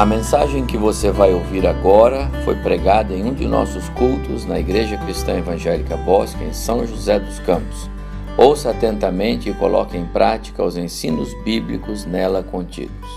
A 0.00 0.06
mensagem 0.06 0.64
que 0.64 0.78
você 0.78 1.10
vai 1.10 1.30
ouvir 1.34 1.66
agora 1.66 2.30
foi 2.42 2.54
pregada 2.54 3.12
em 3.12 3.22
um 3.22 3.34
de 3.34 3.46
nossos 3.46 3.86
cultos 3.90 4.46
na 4.46 4.58
Igreja 4.58 4.96
Cristã 4.96 5.36
Evangélica 5.36 5.94
Bosque, 5.94 6.42
em 6.42 6.54
São 6.54 6.86
José 6.86 7.20
dos 7.20 7.38
Campos. 7.40 7.90
Ouça 8.34 8.70
atentamente 8.70 9.50
e 9.50 9.52
coloque 9.52 9.98
em 9.98 10.06
prática 10.06 10.64
os 10.64 10.78
ensinos 10.78 11.34
bíblicos 11.44 12.06
nela 12.06 12.42
contidos. 12.42 13.10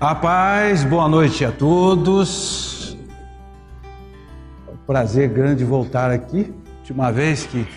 A 0.00 0.14
paz, 0.14 0.82
boa 0.82 1.06
noite 1.06 1.44
a 1.44 1.52
todos. 1.52 2.96
Prazer 4.86 5.28
grande 5.28 5.62
voltar 5.62 6.10
aqui. 6.10 6.54
Última 6.78 7.12
vez 7.12 7.44
que 7.44 7.68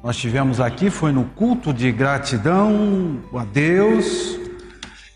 nós 0.00 0.16
tivemos 0.16 0.60
aqui 0.60 0.90
foi 0.90 1.10
no 1.10 1.24
culto 1.24 1.74
de 1.74 1.90
gratidão 1.90 3.18
a 3.34 3.44
Deus, 3.44 4.29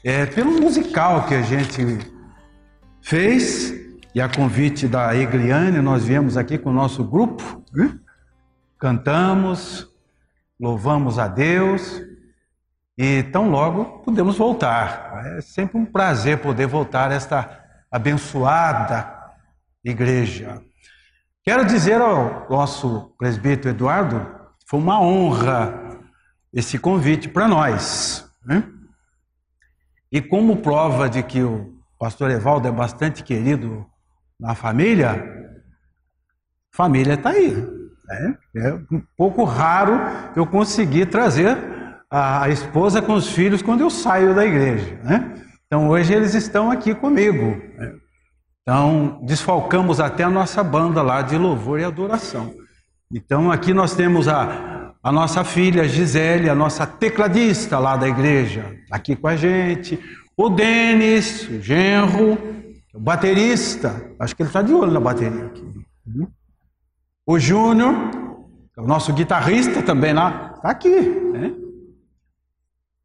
é, 0.04 0.26
pelo 0.26 0.60
musical 0.60 1.26
que 1.26 1.34
a 1.34 1.40
gente 1.40 1.82
fez 3.00 3.72
e 4.14 4.20
a 4.20 4.28
convite 4.28 4.86
da 4.86 5.16
Egliane, 5.16 5.80
nós 5.80 6.04
viemos 6.04 6.36
aqui 6.36 6.58
com 6.58 6.68
o 6.68 6.74
nosso 6.74 7.02
grupo, 7.02 7.64
né? 7.72 7.98
cantamos, 8.78 9.88
louvamos 10.60 11.18
a 11.18 11.26
Deus 11.26 12.02
e 12.98 13.22
tão 13.24 13.48
logo 13.48 14.02
podemos 14.04 14.36
voltar. 14.36 15.22
É 15.38 15.40
sempre 15.40 15.78
um 15.78 15.86
prazer 15.86 16.38
poder 16.38 16.66
voltar 16.66 17.10
a 17.10 17.14
esta 17.14 17.64
abençoada 17.90 19.10
igreja. 19.82 20.60
Quero 21.42 21.64
dizer 21.64 22.00
ao 22.00 22.46
nosso 22.50 23.14
presbítero 23.18 23.70
Eduardo, 23.70 24.26
foi 24.66 24.80
uma 24.80 25.00
honra 25.00 25.98
esse 26.52 26.78
convite 26.78 27.26
para 27.26 27.48
nós. 27.48 28.30
Né? 28.44 28.62
E 30.14 30.22
como 30.22 30.58
prova 30.58 31.10
de 31.10 31.24
que 31.24 31.42
o 31.42 31.74
pastor 31.98 32.30
Evaldo 32.30 32.68
é 32.68 32.70
bastante 32.70 33.24
querido 33.24 33.84
na 34.38 34.54
família, 34.54 35.20
família 36.72 37.14
está 37.14 37.30
aí. 37.30 37.52
Né? 37.52 38.38
É 38.58 38.74
um 38.92 39.02
pouco 39.16 39.42
raro 39.42 39.94
eu 40.36 40.46
conseguir 40.46 41.06
trazer 41.06 41.58
a 42.08 42.48
esposa 42.48 43.02
com 43.02 43.14
os 43.14 43.28
filhos 43.28 43.60
quando 43.60 43.80
eu 43.80 43.90
saio 43.90 44.36
da 44.36 44.46
igreja. 44.46 45.00
Né? 45.02 45.34
Então 45.66 45.88
hoje 45.88 46.14
eles 46.14 46.32
estão 46.32 46.70
aqui 46.70 46.94
comigo. 46.94 47.60
Né? 47.76 47.94
Então 48.62 49.20
desfalcamos 49.26 49.98
até 49.98 50.22
a 50.22 50.30
nossa 50.30 50.62
banda 50.62 51.02
lá 51.02 51.22
de 51.22 51.36
louvor 51.36 51.80
e 51.80 51.84
adoração. 51.84 52.54
Então 53.12 53.50
aqui 53.50 53.74
nós 53.74 53.96
temos 53.96 54.28
a, 54.28 54.73
a 55.04 55.12
nossa 55.12 55.44
filha 55.44 55.86
Gisele, 55.86 56.48
a 56.48 56.54
nossa 56.54 56.86
tecladista 56.86 57.78
lá 57.78 57.94
da 57.94 58.08
igreja, 58.08 58.74
aqui 58.90 59.14
com 59.14 59.28
a 59.28 59.36
gente. 59.36 60.00
O 60.34 60.48
Denis, 60.48 61.46
o 61.46 61.60
genro, 61.60 62.38
o 62.94 62.98
baterista, 62.98 64.02
acho 64.18 64.34
que 64.34 64.42
ele 64.42 64.48
está 64.48 64.62
de 64.62 64.72
olho 64.72 64.90
na 64.90 65.00
bateria 65.00 65.44
aqui. 65.44 65.62
O 67.26 67.38
Júnior, 67.38 67.94
o 68.78 68.86
nosso 68.86 69.12
guitarrista 69.12 69.82
também 69.82 70.14
lá, 70.14 70.54
está 70.56 70.70
aqui. 70.70 70.88
Né? 70.88 71.52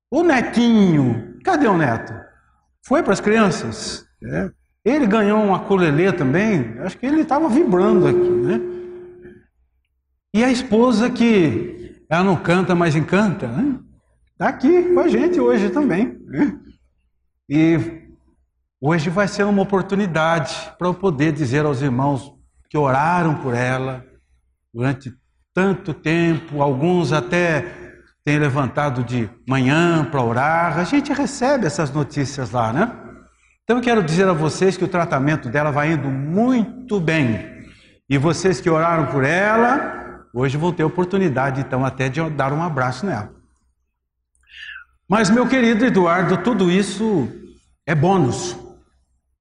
O 0.09 0.23
Netinho, 0.23 1.37
cadê 1.43 1.67
o 1.67 1.77
Neto? 1.77 2.13
Foi 2.81 3.03
para 3.03 3.11
as 3.11 3.19
crianças. 3.19 4.05
Né? 4.21 4.49
Ele 4.85 5.05
ganhou 5.05 5.43
uma 5.43 5.59
colelê 5.59 6.13
também, 6.13 6.79
acho 6.79 6.97
que 6.97 7.05
ele 7.05 7.21
estava 7.21 7.49
vibrando 7.49 8.07
aqui, 8.07 8.29
né? 8.29 8.61
E 10.33 10.43
a 10.43 10.51
esposa 10.51 11.09
que 11.09 11.78
ela 12.09 12.23
não 12.23 12.35
canta, 12.35 12.73
mas 12.73 12.95
encanta, 12.95 13.47
né? 13.47 13.79
Está 14.31 14.49
aqui 14.49 14.93
com 14.93 14.99
a 14.99 15.07
gente 15.07 15.39
hoje 15.39 15.69
também. 15.69 16.17
Né? 16.25 16.59
E 17.47 18.07
hoje 18.81 19.09
vai 19.09 19.27
ser 19.27 19.43
uma 19.43 19.61
oportunidade 19.61 20.71
para 20.77 20.87
eu 20.87 20.93
poder 20.93 21.31
dizer 21.33 21.65
aos 21.65 21.81
irmãos 21.81 22.33
que 22.69 22.77
oraram 22.77 23.35
por 23.35 23.53
ela 23.53 24.05
durante 24.73 25.13
tanto 25.53 25.93
tempo, 25.93 26.61
alguns 26.61 27.11
até 27.11 27.65
têm 28.23 28.39
levantado 28.39 29.03
de 29.03 29.29
manhã 29.47 30.05
para 30.05 30.23
orar. 30.23 30.79
A 30.79 30.83
gente 30.83 31.11
recebe 31.11 31.65
essas 31.65 31.91
notícias 31.91 32.51
lá, 32.51 32.71
né? 32.71 32.91
Então 33.63 33.77
eu 33.77 33.83
quero 33.83 34.03
dizer 34.03 34.27
a 34.27 34.33
vocês 34.33 34.77
que 34.77 34.83
o 34.83 34.87
tratamento 34.87 35.49
dela 35.49 35.71
vai 35.71 35.91
indo 35.91 36.07
muito 36.07 36.99
bem. 36.99 37.59
E 38.09 38.17
vocês 38.17 38.61
que 38.61 38.69
oraram 38.69 39.07
por 39.07 39.23
ela, 39.23 40.08
Hoje 40.33 40.57
vou 40.57 40.71
ter 40.71 40.83
oportunidade, 40.83 41.61
então, 41.61 41.83
até 41.83 42.07
de 42.07 42.27
dar 42.29 42.53
um 42.53 42.61
abraço 42.61 43.05
nela. 43.05 43.33
Mas, 45.07 45.29
meu 45.29 45.47
querido 45.47 45.85
Eduardo, 45.85 46.37
tudo 46.43 46.69
isso 46.69 47.27
é 47.85 47.95
bônus. 47.95 48.55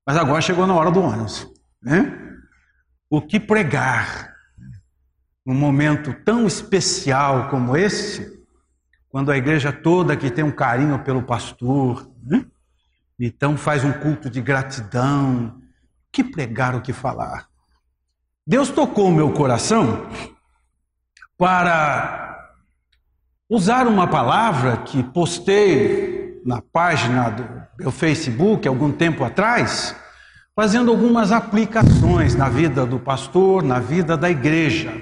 Mas 0.07 0.17
agora 0.17 0.41
chegou 0.41 0.67
na 0.67 0.75
hora 0.75 0.91
do 0.91 1.01
ônus. 1.01 1.47
Né? 1.83 2.41
O 3.11 3.21
que 3.21 3.39
pregar 3.39 4.35
num 5.45 5.55
momento 5.55 6.15
tão 6.25 6.47
especial 6.47 7.49
como 7.51 7.77
esse, 7.77 8.43
quando 9.11 9.31
a 9.31 9.37
igreja 9.37 9.73
toda 9.73 10.17
que 10.17 10.31
tem 10.31 10.45
um 10.45 10.51
carinho 10.51 10.99
pelo 11.01 11.23
pastor, 11.23 12.11
né? 12.23 12.47
então 13.21 13.57
faz 13.57 13.85
um 13.85 13.93
culto 13.93 14.31
de 14.31 14.41
gratidão, 14.41 15.61
que 16.11 16.25
pregar 16.25 16.75
o 16.75 16.81
que 16.81 16.93
falar. 16.93 17.47
Deus 18.47 18.71
tocou 18.71 19.09
o 19.09 19.15
meu 19.15 19.33
coração 19.33 20.09
para 21.39 22.53
usar 23.49 23.87
uma 23.87 24.09
palavra 24.09 24.79
que 24.79 25.03
postei 25.03 26.43
na 26.45 26.61
página 26.61 27.31
do 27.31 27.45
meu 27.79 27.93
Facebook 27.93 28.67
algum 28.67 28.91
tempo 28.91 29.23
atrás, 29.23 29.95
fazendo 30.55 30.91
algumas 30.91 31.31
aplicações 31.31 32.35
na 32.35 32.49
vida 32.49 32.85
do 32.85 32.99
pastor, 32.99 33.63
na 33.63 33.79
vida 33.79 34.17
da 34.17 34.29
igreja. 34.29 34.93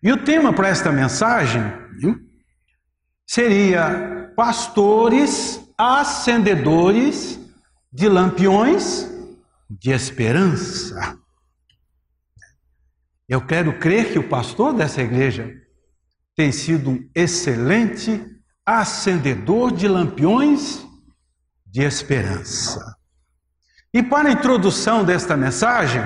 E 0.00 0.12
o 0.12 0.16
tema 0.16 0.52
para 0.52 0.68
esta 0.68 0.92
mensagem 0.92 1.60
seria 3.26 4.32
pastores 4.36 5.60
acendedores 5.76 7.40
de 7.92 8.08
lampiões 8.08 9.10
de 9.68 9.90
esperança. 9.90 11.18
Eu 13.28 13.40
quero 13.40 13.78
crer 13.78 14.12
que 14.12 14.18
o 14.18 14.28
pastor 14.28 14.72
dessa 14.72 15.02
igreja 15.02 15.52
tem 16.36 16.52
sido 16.52 16.90
um 16.90 17.08
excelente 17.14 18.24
acendedor 18.64 19.72
de 19.72 19.88
lampiões 19.88 20.86
de 21.64 21.82
esperança. 21.82 22.96
E 23.92 24.02
para 24.02 24.28
a 24.28 24.32
introdução 24.32 25.04
desta 25.04 25.36
mensagem, 25.36 26.02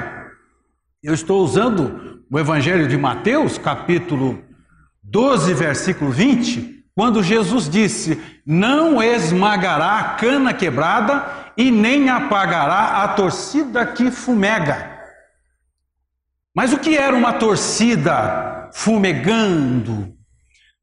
eu 1.03 1.13
estou 1.13 1.43
usando 1.43 2.25
o 2.31 2.39
Evangelho 2.39 2.89
de 2.89 2.97
Mateus, 2.97 3.59
capítulo 3.59 4.43
12, 5.03 5.53
versículo 5.53 6.11
20, 6.11 6.85
quando 6.95 7.23
Jesus 7.23 7.69
disse: 7.69 8.21
Não 8.47 9.03
esmagará 9.03 9.99
a 9.99 10.15
cana 10.15 10.55
quebrada 10.55 11.53
e 11.57 11.71
nem 11.71 12.09
apagará 12.09 13.03
a 13.03 13.09
torcida 13.09 13.85
que 13.85 14.11
fumega. 14.11 15.00
Mas 16.61 16.75
o 16.75 16.79
que 16.79 16.95
era 16.95 17.17
uma 17.17 17.33
torcida 17.33 18.69
fumegando? 18.75 20.13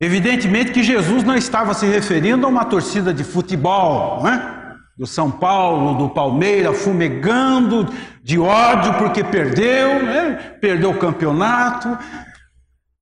Evidentemente 0.02 0.72
que 0.72 0.82
Jesus 0.82 1.24
não 1.24 1.36
estava 1.36 1.76
se 1.76 1.86
referindo 1.86 2.48
a 2.48 2.50
uma 2.50 2.66
torcida 2.66 3.14
de 3.14 3.24
futebol, 3.24 4.24
né? 4.24 4.74
do 4.98 5.06
São 5.06 5.30
Paulo, 5.30 5.96
do 6.00 6.10
Palmeiras, 6.10 6.82
fumegando 6.82 7.88
de 8.24 8.40
ódio 8.40 8.96
porque 8.96 9.24
perdeu, 9.24 10.02
né? 10.02 10.58
perdeu 10.60 10.90
o 10.90 10.98
campeonato. 10.98 11.96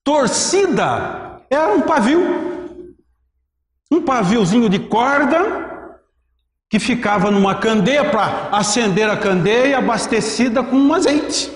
Torcida 0.04 1.44
era 1.50 1.74
um 1.74 1.80
pavio, 1.80 2.76
um 3.90 4.02
paviozinho 4.02 4.68
de 4.68 4.80
corda 4.80 5.96
que 6.70 6.78
ficava 6.78 7.32
numa 7.32 7.56
candeia 7.56 8.04
para 8.04 8.50
acender 8.52 9.10
a 9.10 9.16
candeia 9.16 9.78
abastecida 9.78 10.62
com 10.62 10.76
um 10.76 10.94
azeite. 10.94 11.55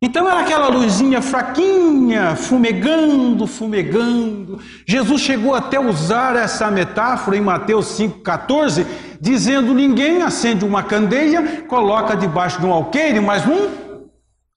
Então 0.00 0.28
era 0.28 0.40
aquela 0.40 0.68
luzinha 0.68 1.22
fraquinha, 1.22 2.36
fumegando, 2.36 3.46
fumegando. 3.46 4.60
Jesus 4.86 5.22
chegou 5.22 5.54
até 5.54 5.80
usar 5.80 6.36
essa 6.36 6.70
metáfora 6.70 7.36
em 7.36 7.40
Mateus 7.40 7.86
5,14, 7.98 8.86
dizendo: 9.18 9.72
ninguém 9.72 10.22
acende 10.22 10.66
uma 10.66 10.82
candeia, 10.82 11.62
coloca 11.62 12.14
debaixo 12.14 12.60
de 12.60 12.66
um 12.66 12.72
alqueire, 12.72 13.20
mas 13.20 13.46
um 13.46 13.70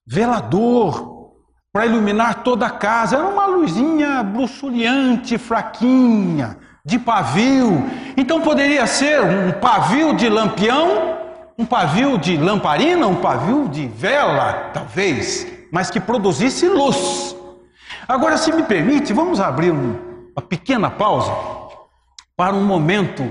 velador 0.06 1.32
para 1.72 1.86
iluminar 1.86 2.42
toda 2.42 2.66
a 2.66 2.70
casa. 2.70 3.16
Era 3.16 3.26
uma 3.26 3.46
luzinha 3.46 4.22
bruxuleante, 4.22 5.38
fraquinha, 5.38 6.58
de 6.84 6.98
pavio. 6.98 7.82
Então 8.14 8.42
poderia 8.42 8.86
ser 8.86 9.22
um 9.22 9.52
pavio 9.52 10.14
de 10.14 10.28
lampião 10.28 11.19
um 11.60 11.66
pavio 11.66 12.16
de 12.16 12.38
lamparina, 12.38 13.06
um 13.06 13.20
pavio 13.20 13.68
de 13.68 13.86
vela, 13.86 14.70
talvez, 14.72 15.46
mas 15.70 15.90
que 15.90 16.00
produzisse 16.00 16.66
luz. 16.66 17.36
Agora, 18.08 18.38
se 18.38 18.50
me 18.50 18.62
permite, 18.62 19.12
vamos 19.12 19.38
abrir 19.40 19.70
uma 19.70 20.40
pequena 20.40 20.90
pausa 20.90 21.30
para 22.34 22.54
um 22.54 22.64
momento 22.64 23.30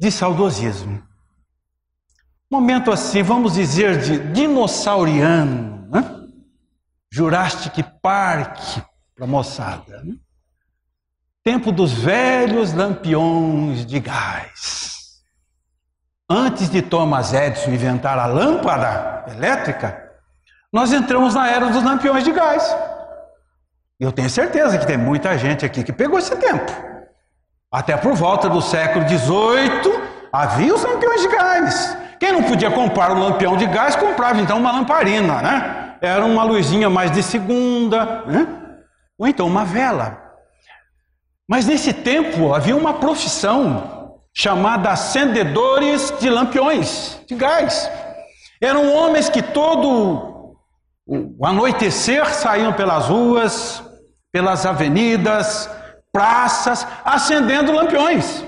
de 0.00 0.10
saudosismo. 0.10 1.02
Momento 2.50 2.90
assim, 2.90 3.22
vamos 3.22 3.52
dizer, 3.52 3.98
de 3.98 4.18
dinossauriano, 4.32 5.86
né? 5.90 6.02
Jurassic 7.12 7.82
Park 8.00 8.58
para 9.14 9.26
moçada. 9.26 10.02
Né? 10.02 10.14
Tempo 11.44 11.70
dos 11.72 11.92
velhos 11.92 12.72
lampiões 12.72 13.84
de 13.84 14.00
gás. 14.00 14.97
Antes 16.30 16.68
de 16.68 16.82
Thomas 16.82 17.32
Edison 17.32 17.70
inventar 17.70 18.18
a 18.18 18.26
lâmpada 18.26 19.24
elétrica, 19.28 20.10
nós 20.70 20.92
entramos 20.92 21.34
na 21.34 21.48
era 21.48 21.70
dos 21.70 21.82
lampiões 21.82 22.22
de 22.22 22.32
gás. 22.32 22.76
Eu 23.98 24.12
tenho 24.12 24.28
certeza 24.28 24.76
que 24.76 24.86
tem 24.86 24.98
muita 24.98 25.38
gente 25.38 25.64
aqui 25.64 25.82
que 25.82 25.92
pegou 25.92 26.18
esse 26.18 26.36
tempo. 26.36 26.70
Até 27.72 27.96
por 27.96 28.12
volta 28.12 28.46
do 28.46 28.60
século 28.60 29.08
XVIII, 29.08 30.02
havia 30.30 30.74
os 30.74 30.84
lampiões 30.84 31.22
de 31.22 31.28
gás. 31.28 31.96
Quem 32.20 32.32
não 32.32 32.42
podia 32.42 32.70
comprar 32.70 33.10
um 33.10 33.20
lampião 33.20 33.56
de 33.56 33.66
gás, 33.66 33.96
comprava 33.96 34.38
então 34.38 34.58
uma 34.58 34.70
lamparina, 34.70 35.40
né? 35.40 35.96
Era 35.98 36.26
uma 36.26 36.42
luzinha 36.42 36.90
mais 36.90 37.10
de 37.10 37.22
segunda, 37.22 38.26
né? 38.26 38.46
Ou 39.18 39.26
então 39.26 39.46
uma 39.46 39.64
vela. 39.64 40.18
Mas 41.48 41.64
nesse 41.64 41.94
tempo 41.94 42.54
havia 42.54 42.76
uma 42.76 42.92
profissão 42.92 43.97
chamada 44.34 44.90
acendedores 44.90 46.12
de 46.20 46.30
lampiões 46.30 47.20
de 47.26 47.34
gás. 47.34 47.90
Eram 48.60 48.92
homens 48.92 49.28
que 49.28 49.42
todo 49.42 50.56
o 51.06 51.46
anoitecer 51.46 52.26
saíam 52.34 52.72
pelas 52.72 53.06
ruas, 53.06 53.82
pelas 54.32 54.66
avenidas, 54.66 55.70
praças, 56.12 56.86
acendendo 57.04 57.72
lampiões. 57.72 58.44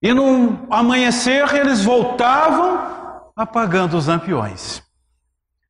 E 0.00 0.14
no 0.14 0.66
amanhecer 0.70 1.52
eles 1.54 1.84
voltavam 1.84 3.32
apagando 3.36 3.96
os 3.96 4.06
lampiões. 4.06 4.82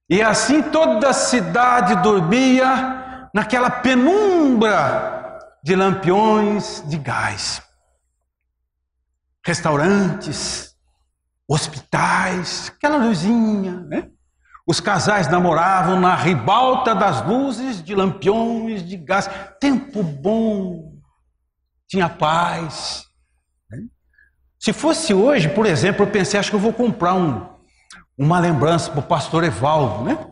E 0.09 0.23
assim 0.23 0.63
toda 0.63 1.11
a 1.11 1.13
cidade 1.13 1.97
dormia 1.97 3.29
naquela 3.35 3.71
penumbra 3.71 5.41
de 5.63 5.75
lampiões 5.75 6.83
de 6.87 6.97
gás. 6.97 7.63
Restaurantes, 9.49 10.77
hospitais, 11.49 12.71
aquela 12.77 12.99
luzinha, 12.99 13.81
né? 13.81 14.11
Os 14.67 14.79
casais 14.79 15.27
namoravam 15.27 15.99
na 15.99 16.15
ribalta 16.15 16.95
das 16.95 17.27
luzes 17.27 17.83
de 17.83 17.95
lampiões 17.95 18.87
de 18.87 18.99
gás. 18.99 19.27
Tempo 19.59 20.03
bom, 20.03 20.93
tinha 21.89 22.11
paz. 22.11 23.07
Né? 23.71 23.79
Se 24.61 24.75
fosse 24.75 25.15
hoje, 25.15 25.49
por 25.49 25.65
exemplo, 25.65 26.05
eu 26.05 26.11
pensei, 26.11 26.39
acho 26.39 26.51
que 26.51 26.57
eu 26.57 26.61
vou 26.61 26.75
comprar 26.75 27.15
um, 27.15 27.49
uma 28.19 28.39
lembrança 28.39 28.91
para 28.91 29.01
o 29.01 29.03
pastor 29.03 29.45
Evaldo, 29.45 30.05
né? 30.05 30.31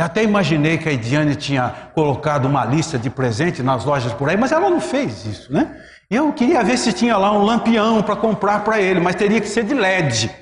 Eu 0.00 0.06
até 0.06 0.22
imaginei 0.22 0.78
que 0.78 0.88
a 0.88 0.92
Ediane 0.92 1.36
tinha 1.36 1.68
colocado 1.94 2.46
uma 2.46 2.64
lista 2.64 2.98
de 2.98 3.10
presente 3.10 3.62
nas 3.62 3.84
lojas 3.84 4.14
por 4.14 4.30
aí, 4.30 4.36
mas 4.36 4.50
ela 4.50 4.70
não 4.70 4.80
fez 4.80 5.26
isso, 5.26 5.52
né? 5.52 5.78
Eu 6.08 6.32
queria 6.32 6.64
ver 6.64 6.78
se 6.78 6.90
tinha 6.90 7.18
lá 7.18 7.30
um 7.30 7.42
lampião 7.42 8.02
para 8.02 8.16
comprar 8.16 8.64
para 8.64 8.80
ele, 8.80 8.98
mas 8.98 9.14
teria 9.14 9.38
que 9.42 9.46
ser 9.46 9.62
de 9.62 9.74
LED. 9.74 10.34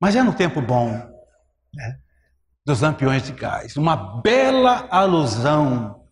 Mas 0.00 0.14
é 0.14 0.22
no 0.22 0.32
tempo 0.32 0.62
bom 0.62 0.92
né? 1.74 1.98
dos 2.64 2.80
lampiões 2.80 3.24
de 3.24 3.32
gás. 3.32 3.76
Uma 3.76 3.96
bela 4.22 4.86
alusão, 4.88 6.04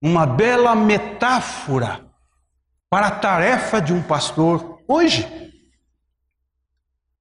uma 0.00 0.26
bela 0.26 0.74
metáfora 0.74 2.06
para 2.88 3.08
a 3.08 3.10
tarefa 3.10 3.82
de 3.82 3.92
um 3.92 4.02
pastor 4.02 4.82
hoje. 4.88 5.28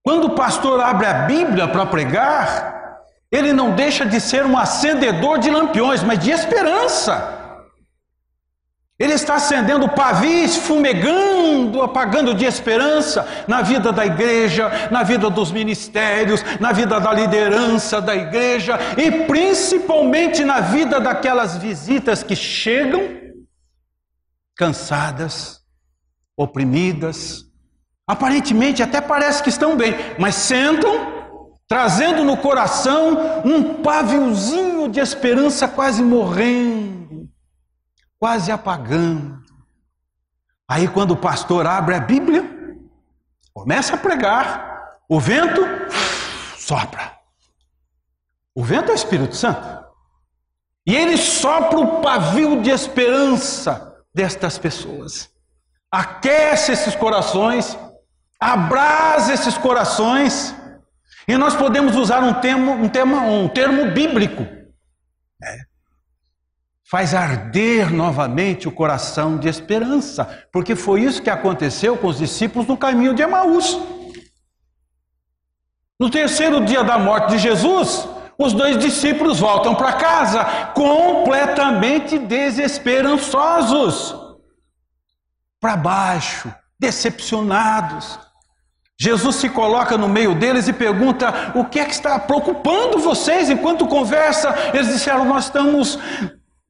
Quando 0.02 0.28
o 0.28 0.36
pastor 0.36 0.80
abre 0.80 1.06
a 1.06 1.26
Bíblia 1.26 1.68
para 1.68 1.86
pregar, 1.86 2.75
ele 3.32 3.54
não 3.54 3.72
deixa 3.72 4.06
de 4.06 4.20
ser 4.20 4.46
um 4.46 4.58
acendedor 4.58 5.40
de 5.40 5.50
lampiões, 5.50 6.04
mas 6.04 6.20
de 6.20 6.32
esperança. 6.32 7.36
Ele 8.98 9.14
está 9.14 9.36
acendendo 9.36 9.90
pavis, 9.90 10.56
fumegando, 10.56 11.82
apagando 11.82 12.34
de 12.34 12.46
esperança 12.46 13.28
na 13.46 13.62
vida 13.62 13.92
da 13.92 14.06
igreja, 14.06 14.88
na 14.90 15.04
vida 15.04 15.30
dos 15.30 15.52
ministérios, 15.52 16.42
na 16.62 16.72
vida 16.72 16.98
da 16.98 17.12
liderança 17.12 18.00
da 18.00 18.16
igreja 18.16 18.80
e 18.98 19.26
principalmente 19.26 20.46
na 20.46 20.62
vida 20.62 21.02
daquelas 21.02 21.58
visitas 21.58 22.24
que 22.24 22.38
chegam 22.38 23.02
cansadas, 24.56 25.60
oprimidas, 26.38 27.44
aparentemente 28.08 28.82
até 28.82 29.02
parece 29.02 29.44
que 29.44 29.50
estão 29.50 29.76
bem, 29.76 29.94
mas 30.18 30.36
sentam 30.36 31.15
trazendo 31.68 32.24
no 32.24 32.38
coração 32.38 33.42
um 33.44 33.82
paviozinho 33.82 34.88
de 34.88 35.00
esperança 35.00 35.68
quase 35.68 36.04
morrendo 36.04 36.96
quase 38.26 38.52
apagando. 38.52 39.44
Aí, 40.68 40.88
quando 40.88 41.12
o 41.12 41.18
pastor 41.18 41.68
abre 41.68 41.94
a 41.94 42.00
Bíblia, 42.00 42.44
começa 43.54 43.94
a 43.94 43.98
pregar, 43.98 44.98
o 45.08 45.20
vento 45.20 45.62
sopra. 46.58 47.20
O 48.56 48.64
vento 48.64 48.90
é 48.90 48.94
o 48.94 48.96
Espírito 48.96 49.36
Santo. 49.36 49.86
E 50.88 50.96
ele 50.96 51.18
sopra 51.18 51.78
o 51.78 52.02
pavio 52.02 52.64
de 52.64 52.72
esperança 52.72 53.96
destas 54.12 54.58
pessoas. 54.58 55.30
Aquece 55.92 56.72
esses 56.72 56.96
corações, 56.96 57.78
abrasa 58.40 59.34
esses 59.34 59.56
corações. 59.56 60.56
E 61.28 61.38
nós 61.38 61.56
podemos 61.56 61.96
usar 61.96 62.24
um 62.24 62.34
termo, 62.34 62.72
um 62.72 62.90
termo, 62.90 63.18
um 63.18 63.48
termo 63.48 63.92
bíblico. 63.92 64.44
Né? 65.40 65.66
faz 66.88 67.14
arder 67.16 67.92
novamente 67.92 68.68
o 68.68 68.72
coração 68.72 69.38
de 69.38 69.50
esperança, 69.50 70.48
porque 70.52 70.76
foi 70.76 71.02
isso 71.02 71.22
que 71.22 71.30
aconteceu 71.30 71.98
com 71.98 72.08
os 72.08 72.20
discípulos 72.20 72.68
no 72.68 72.78
caminho 72.78 73.14
de 73.14 73.24
Emaús. 73.24 73.78
No 76.00 76.10
terceiro 76.10 76.64
dia 76.64 76.84
da 76.84 77.00
morte 77.00 77.32
de 77.32 77.40
Jesus, 77.40 78.08
os 78.38 78.54
dois 78.54 78.78
discípulos 78.78 79.40
voltam 79.40 79.74
para 79.76 79.94
casa 79.94 80.46
completamente 80.76 82.20
desesperançosos, 82.20 84.16
para 85.60 85.76
baixo, 85.76 86.54
decepcionados. 86.80 88.20
Jesus 88.98 89.36
se 89.36 89.50
coloca 89.50 89.98
no 89.98 90.08
meio 90.08 90.34
deles 90.34 90.68
e 90.68 90.74
pergunta: 90.74 91.52
O 91.56 91.66
que 91.66 91.80
é 91.80 91.86
que 91.86 91.92
está 91.92 92.18
preocupando 92.18 93.00
vocês 93.00 93.50
enquanto 93.50 93.88
conversa? 93.88 94.54
Eles 94.74 94.88
disseram: 94.88 95.26
Nós 95.26 95.46
estamos 95.46 96.00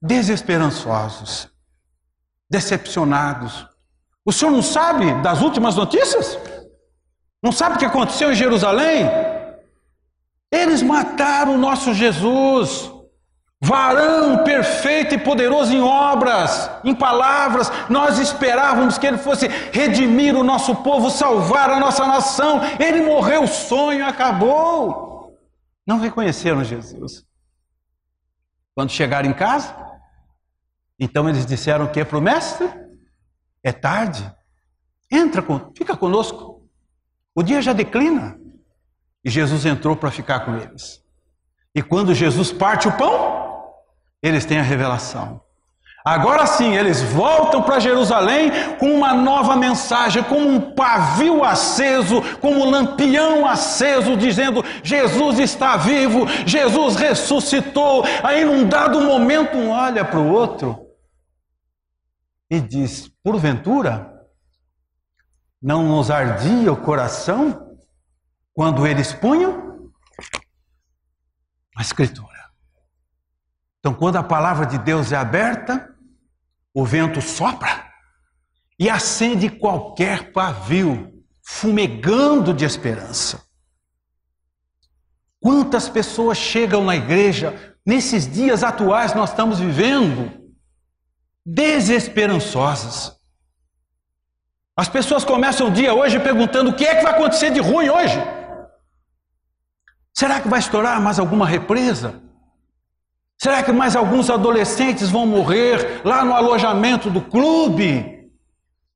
desesperançosos, 0.02 1.50
decepcionados. 2.50 3.68
O 4.26 4.32
senhor 4.32 4.52
não 4.52 4.64
sabe 4.64 5.14
das 5.22 5.42
últimas 5.42 5.76
notícias? 5.76 6.38
Não 7.44 7.52
sabe 7.52 7.76
o 7.76 7.78
que 7.78 7.86
aconteceu 7.86 8.32
em 8.32 8.36
Jerusalém? 8.36 9.06
Eles 10.52 10.82
mataram 10.82 11.54
o 11.54 11.60
nosso 11.60 11.94
Jesus, 11.94 12.92
varão 13.66 14.44
perfeito 14.44 15.16
e 15.16 15.18
poderoso 15.18 15.74
em 15.74 15.82
obras, 15.82 16.70
em 16.84 16.94
palavras. 16.94 17.72
Nós 17.90 18.20
esperávamos 18.20 18.98
que 18.98 19.08
ele 19.08 19.18
fosse 19.18 19.48
redimir 19.48 20.36
o 20.36 20.44
nosso 20.44 20.76
povo, 20.76 21.10
salvar 21.10 21.72
a 21.72 21.80
nossa 21.80 22.06
nação. 22.06 22.62
Ele 22.80 23.02
morreu, 23.02 23.44
o 23.44 23.48
sonho 23.48 24.06
acabou. 24.06 25.36
Não 25.86 26.00
reconheceram 26.00 26.64
Jesus. 26.64 27.26
Quando 28.76 28.92
chegaram 28.92 29.30
em 29.30 29.34
casa, 29.34 29.76
então 31.00 31.28
eles 31.28 31.46
disseram 31.46 31.88
que 31.88 32.06
para 32.06 32.18
o 32.18 32.22
mestre? 32.22 32.70
É 33.64 33.72
tarde. 33.72 34.32
Entra, 35.12 35.44
fica 35.76 35.98
conosco. 35.98 36.70
O 37.34 37.42
dia 37.42 37.62
já 37.62 37.74
declina. 37.74 38.40
E 39.24 39.30
Jesus 39.30 39.66
entrou 39.66 39.96
para 39.96 40.12
ficar 40.12 40.42
com 40.42 40.56
eles. 40.56 41.04
E 41.74 41.82
quando 41.82 42.14
Jesus 42.14 42.54
parte 42.54 42.88
o 42.88 42.96
pão, 42.96 43.35
eles 44.22 44.46
têm 44.46 44.60
a 44.60 44.64
revelação. 44.64 45.42
Agora 46.06 46.46
sim, 46.46 46.76
eles 46.76 47.02
voltam 47.02 47.64
para 47.64 47.80
Jerusalém 47.80 48.52
com 48.78 48.94
uma 48.94 49.12
nova 49.12 49.56
mensagem, 49.56 50.22
como 50.22 50.48
um 50.48 50.76
pavio 50.76 51.44
aceso, 51.44 52.22
como 52.40 52.64
um 52.64 52.70
lampião 52.70 53.48
aceso, 53.48 54.16
dizendo: 54.16 54.64
Jesus 54.84 55.40
está 55.40 55.78
vivo, 55.78 56.28
Jesus 56.46 56.96
ressuscitou. 56.96 58.04
Aí, 58.22 58.46
num 58.46 58.70
dado 58.70 59.02
momento, 59.02 59.58
um 59.58 59.72
olha 59.72 60.06
para 60.06 60.20
o 60.20 60.32
outro 60.32 60.86
e 62.52 62.60
diz: 62.60 63.10
Porventura, 63.24 64.14
não 65.60 65.82
nos 65.82 66.12
ardia 66.12 66.72
o 66.72 66.78
coração 66.78 67.76
quando 68.54 68.86
eles 68.86 69.12
punham 69.12 69.90
a 71.76 71.82
Escritura? 71.82 72.35
Então, 73.86 73.94
quando 73.94 74.16
a 74.16 74.24
palavra 74.24 74.66
de 74.66 74.80
Deus 74.80 75.12
é 75.12 75.16
aberta, 75.16 75.94
o 76.74 76.84
vento 76.84 77.22
sopra 77.22 77.86
e 78.80 78.90
acende 78.90 79.48
qualquer 79.48 80.32
pavio, 80.32 81.24
fumegando 81.44 82.52
de 82.52 82.66
esperança. 82.66 83.46
Quantas 85.40 85.88
pessoas 85.88 86.36
chegam 86.36 86.84
na 86.84 86.96
igreja 86.96 87.78
nesses 87.86 88.28
dias 88.28 88.64
atuais 88.64 89.14
nós 89.14 89.30
estamos 89.30 89.60
vivendo 89.60 90.32
desesperançosas. 91.46 93.16
As 94.76 94.90
pessoas 94.90 95.24
começam 95.24 95.68
o 95.68 95.72
dia 95.72 95.94
hoje 95.94 96.20
perguntando 96.20 96.72
o 96.72 96.76
que 96.76 96.88
é 96.88 96.96
que 96.96 97.04
vai 97.04 97.14
acontecer 97.14 97.52
de 97.52 97.60
ruim 97.60 97.88
hoje. 97.90 98.18
Será 100.12 100.42
que 100.42 100.48
vai 100.48 100.58
estourar 100.58 101.00
mais 101.00 101.20
alguma 101.20 101.46
represa? 101.46 102.25
Será 103.46 103.62
que 103.62 103.72
mais 103.72 103.96
alguns 103.96 104.32
adolescentes 104.32 105.12
vão 105.12 105.28
morrer 105.28 106.02
lá 106.04 106.26
no 106.26 106.34
alojamento 106.34 107.12
do 107.12 107.22
clube? 107.22 108.28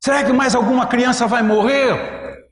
Será 0.03 0.23
que 0.23 0.33
mais 0.33 0.55
alguma 0.55 0.87
criança 0.87 1.27
vai 1.27 1.43
morrer? 1.43 2.49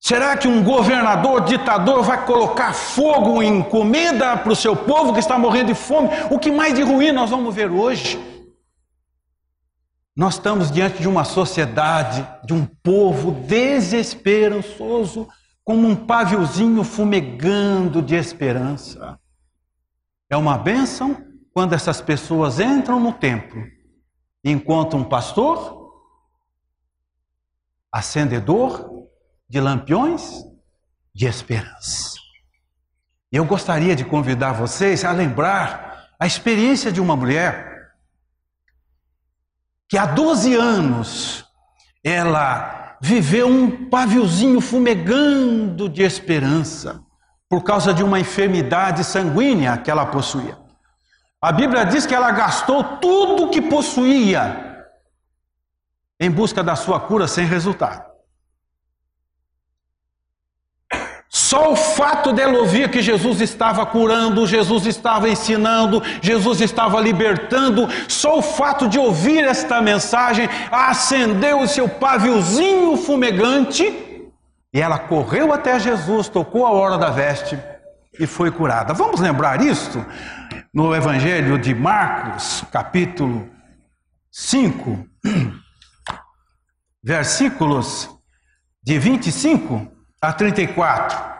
Será 0.00 0.36
que 0.36 0.48
um 0.48 0.60
governador 0.60 1.42
ditador 1.42 2.02
vai 2.02 2.26
colocar 2.26 2.72
fogo 2.72 3.40
em 3.40 3.62
comida 3.62 4.36
para 4.36 4.50
o 4.50 4.56
seu 4.56 4.74
povo 4.74 5.12
que 5.12 5.20
está 5.20 5.38
morrendo 5.38 5.68
de 5.68 5.74
fome? 5.74 6.08
O 6.28 6.36
que 6.36 6.50
mais 6.50 6.74
de 6.74 6.82
ruim 6.82 7.12
nós 7.12 7.30
vamos 7.30 7.54
ver 7.54 7.70
hoje? 7.70 8.18
Nós 10.16 10.34
estamos 10.34 10.68
diante 10.68 11.00
de 11.00 11.06
uma 11.06 11.22
sociedade, 11.22 12.26
de 12.44 12.52
um 12.52 12.66
povo 12.82 13.30
desesperançoso, 13.30 15.28
como 15.62 15.86
um 15.86 15.94
paviozinho 15.94 16.82
fumegando 16.82 18.02
de 18.02 18.16
esperança. 18.16 19.21
É 20.32 20.36
uma 20.36 20.56
bênção 20.56 21.22
quando 21.52 21.74
essas 21.74 22.00
pessoas 22.00 22.58
entram 22.58 22.98
no 22.98 23.12
templo 23.12 23.62
e 24.42 24.50
encontram 24.50 25.00
um 25.00 25.04
pastor, 25.04 25.92
acendedor 27.92 29.10
de 29.46 29.60
lampiões 29.60 30.42
de 31.14 31.26
esperança. 31.26 32.18
Eu 33.30 33.44
gostaria 33.44 33.94
de 33.94 34.06
convidar 34.06 34.54
vocês 34.54 35.04
a 35.04 35.12
lembrar 35.12 36.08
a 36.18 36.26
experiência 36.26 36.90
de 36.90 36.98
uma 36.98 37.14
mulher 37.14 37.92
que 39.86 39.98
há 39.98 40.06
12 40.06 40.54
anos 40.54 41.44
ela 42.02 42.96
viveu 43.02 43.48
um 43.48 43.90
paviozinho 43.90 44.62
fumegando 44.62 45.90
de 45.90 46.00
esperança 46.00 47.04
por 47.52 47.62
causa 47.62 47.92
de 47.92 48.02
uma 48.02 48.18
enfermidade 48.18 49.04
sanguínea 49.04 49.76
que 49.76 49.90
ela 49.90 50.06
possuía. 50.06 50.56
A 51.38 51.52
Bíblia 51.52 51.84
diz 51.84 52.06
que 52.06 52.14
ela 52.14 52.30
gastou 52.30 52.82
tudo 52.96 53.44
o 53.44 53.50
que 53.50 53.60
possuía 53.60 54.86
em 56.18 56.30
busca 56.30 56.62
da 56.62 56.74
sua 56.74 56.98
cura 56.98 57.28
sem 57.28 57.44
resultado. 57.44 58.10
Só 61.28 61.72
o 61.72 61.76
fato 61.76 62.32
dela 62.32 62.58
ouvir 62.58 62.90
que 62.90 63.02
Jesus 63.02 63.42
estava 63.42 63.84
curando, 63.84 64.46
Jesus 64.46 64.86
estava 64.86 65.28
ensinando, 65.28 66.02
Jesus 66.22 66.62
estava 66.62 67.02
libertando, 67.02 67.86
só 68.08 68.38
o 68.38 68.42
fato 68.42 68.88
de 68.88 68.98
ouvir 68.98 69.44
esta 69.44 69.82
mensagem 69.82 70.48
acendeu 70.70 71.60
o 71.60 71.68
seu 71.68 71.86
paviozinho 71.86 72.96
fumegante 72.96 74.11
e 74.72 74.80
ela 74.80 74.98
correu 74.98 75.52
até 75.52 75.78
Jesus, 75.78 76.28
tocou 76.28 76.66
a 76.66 76.70
hora 76.70 76.96
da 76.96 77.10
veste 77.10 77.58
e 78.18 78.26
foi 78.26 78.50
curada. 78.50 78.94
Vamos 78.94 79.20
lembrar 79.20 79.60
isto 79.60 80.04
no 80.72 80.94
Evangelho 80.94 81.58
de 81.58 81.74
Marcos, 81.74 82.64
capítulo 82.72 83.50
5, 84.30 85.06
versículos 87.04 88.08
de 88.82 88.98
25 88.98 89.92
a 90.20 90.32
34. 90.32 91.32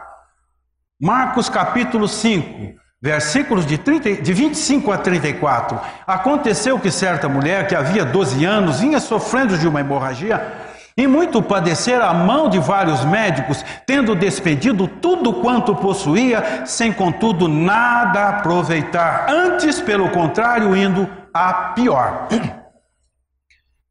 Marcos 1.01 1.49
capítulo 1.49 2.07
5, 2.07 2.79
versículos 3.01 3.65
de, 3.65 3.79
30, 3.79 4.21
de 4.21 4.33
25 4.33 4.91
a 4.91 4.97
34. 4.99 5.79
Aconteceu 6.05 6.79
que 6.79 6.91
certa 6.91 7.27
mulher 7.27 7.67
que 7.67 7.75
havia 7.75 8.05
12 8.05 8.45
anos 8.45 8.79
vinha 8.79 8.99
sofrendo 8.99 9.57
de 9.57 9.67
uma 9.67 9.79
hemorragia 9.79 10.62
e 10.95 11.07
muito 11.07 11.41
padecer 11.41 11.99
a 12.01 12.13
mão 12.13 12.49
de 12.49 12.59
vários 12.59 13.03
médicos, 13.03 13.65
tendo 13.85 14.15
despedido 14.15 14.87
tudo 14.87 15.33
quanto 15.33 15.75
possuía, 15.75 16.65
sem 16.65 16.93
contudo 16.93 17.47
nada 17.47 18.29
aproveitar, 18.29 19.29
antes, 19.29 19.81
pelo 19.81 20.09
contrário, 20.09 20.75
indo 20.75 21.09
a 21.33 21.53
pior. 21.73 22.27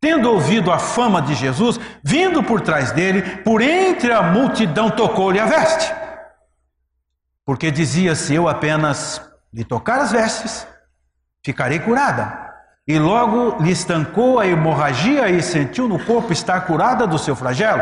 Tendo 0.00 0.32
ouvido 0.32 0.72
a 0.72 0.80
fama 0.80 1.22
de 1.22 1.32
Jesus, 1.32 1.78
vindo 2.02 2.42
por 2.42 2.60
trás 2.60 2.90
dele, 2.90 3.22
por 3.44 3.62
entre 3.62 4.12
a 4.12 4.20
multidão 4.20 4.90
tocou-lhe 4.90 5.38
a 5.38 5.46
veste. 5.46 5.94
Porque 7.46 7.70
dizia: 7.70 8.16
Se 8.16 8.34
eu 8.34 8.48
apenas 8.48 9.20
lhe 9.54 9.62
tocar 9.62 10.00
as 10.00 10.10
vestes, 10.10 10.66
ficarei 11.44 11.78
curada. 11.78 12.51
E 12.86 12.98
logo 12.98 13.62
lhe 13.62 13.70
estancou 13.70 14.40
a 14.40 14.46
hemorragia 14.46 15.28
e 15.28 15.40
sentiu 15.40 15.86
no 15.86 16.04
corpo 16.04 16.32
estar 16.32 16.62
curada 16.62 17.06
do 17.06 17.16
seu 17.16 17.36
flagelo. 17.36 17.80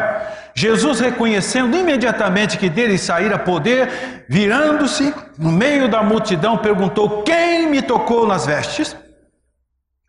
Jesus, 0.54 1.00
reconhecendo 1.00 1.76
imediatamente 1.76 2.58
que 2.58 2.68
dele 2.68 2.98
saíra 2.98 3.38
poder, 3.38 4.26
virando-se 4.28 5.14
no 5.38 5.50
meio 5.50 5.88
da 5.88 6.02
multidão, 6.02 6.58
perguntou: 6.58 7.22
Quem 7.22 7.66
me 7.70 7.80
tocou 7.80 8.26
nas 8.26 8.44
vestes? 8.44 8.94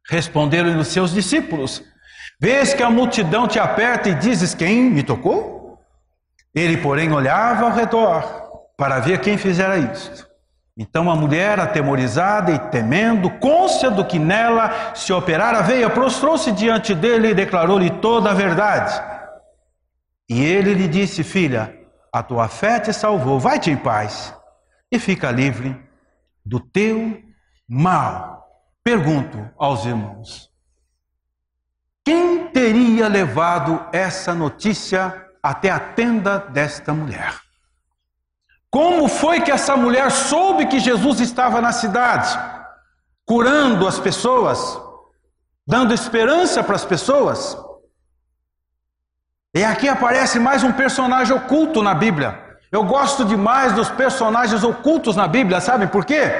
Responderam-lhe 0.10 0.78
os 0.78 0.90
seus 0.90 1.14
discípulos: 1.14 1.82
Vês 2.40 2.74
que 2.74 2.84
a 2.84 2.90
multidão 2.90 3.48
te 3.48 3.60
aperta 3.60 4.10
e 4.10 4.16
dizes: 4.16 4.54
Quem 4.54 4.84
me 4.84 5.04
tocou? 5.04 5.80
Ele, 6.54 6.76
porém, 6.76 7.14
olhava 7.14 7.64
ao 7.64 7.72
redor 7.72 8.24
para 8.76 9.00
ver 9.00 9.22
quem 9.22 9.38
fizera 9.38 9.78
isto. 9.78 10.31
Então 10.78 11.12
a 11.12 11.16
mulher, 11.16 11.60
atemorizada 11.60 12.52
e 12.52 12.60
temendo, 12.70 13.30
côncia 13.40 13.92
do 13.92 14.06
que 14.06 14.18
nela 14.18 14.96
se 14.96 15.12
operara, 15.12 15.62
veio, 15.62 15.90
prostrou-se 15.90 16.52
diante 16.52 16.96
dele 16.96 17.30
e 17.30 17.34
declarou-lhe 17.34 17.90
toda 17.90 18.32
a 18.32 18.34
verdade. 18.34 19.02
E 20.30 20.44
ele 20.44 20.74
lhe 20.74 20.88
disse: 20.88 21.24
Filha, 21.24 21.78
a 22.12 22.24
tua 22.24 22.48
fé 22.48 22.80
te 22.80 22.94
salvou, 22.94 23.40
vai-te 23.40 23.70
em 23.70 23.76
paz 23.76 24.34
e 24.92 24.98
fica 24.98 25.30
livre 25.30 25.78
do 26.46 26.60
teu 26.60 27.22
mal. 27.68 28.48
Pergunto 28.84 29.50
aos 29.58 29.86
irmãos: 29.86 30.50
quem 32.04 32.48
teria 32.48 33.08
levado 33.08 33.86
essa 33.94 34.34
notícia 34.34 35.28
até 35.44 35.70
a 35.70 35.80
tenda 35.80 36.40
desta 36.40 36.94
mulher? 36.94 37.51
Como 38.72 39.10
foi 39.10 39.42
que 39.42 39.52
essa 39.52 39.76
mulher 39.76 40.10
soube 40.10 40.66
que 40.66 40.80
Jesus 40.80 41.20
estava 41.20 41.60
na 41.60 41.74
cidade, 41.74 42.40
curando 43.26 43.86
as 43.86 44.00
pessoas, 44.00 44.80
dando 45.68 45.94
esperança 45.94 46.64
para 46.64 46.78
as 46.78 46.86
pessoas? 46.86 47.58
E 49.54 49.62
aqui 49.66 49.90
aparece 49.90 50.40
mais 50.40 50.64
um 50.64 50.72
personagem 50.72 51.36
oculto 51.36 51.84
na 51.84 51.94
Bíblia. 51.94 52.42
Eu 52.72 52.86
gosto 52.86 53.26
demais 53.26 53.74
dos 53.74 53.90
personagens 53.90 54.64
ocultos 54.64 55.18
na 55.18 55.28
Bíblia, 55.28 55.60
sabem 55.60 55.90
por 55.90 56.06
quê? 56.06 56.32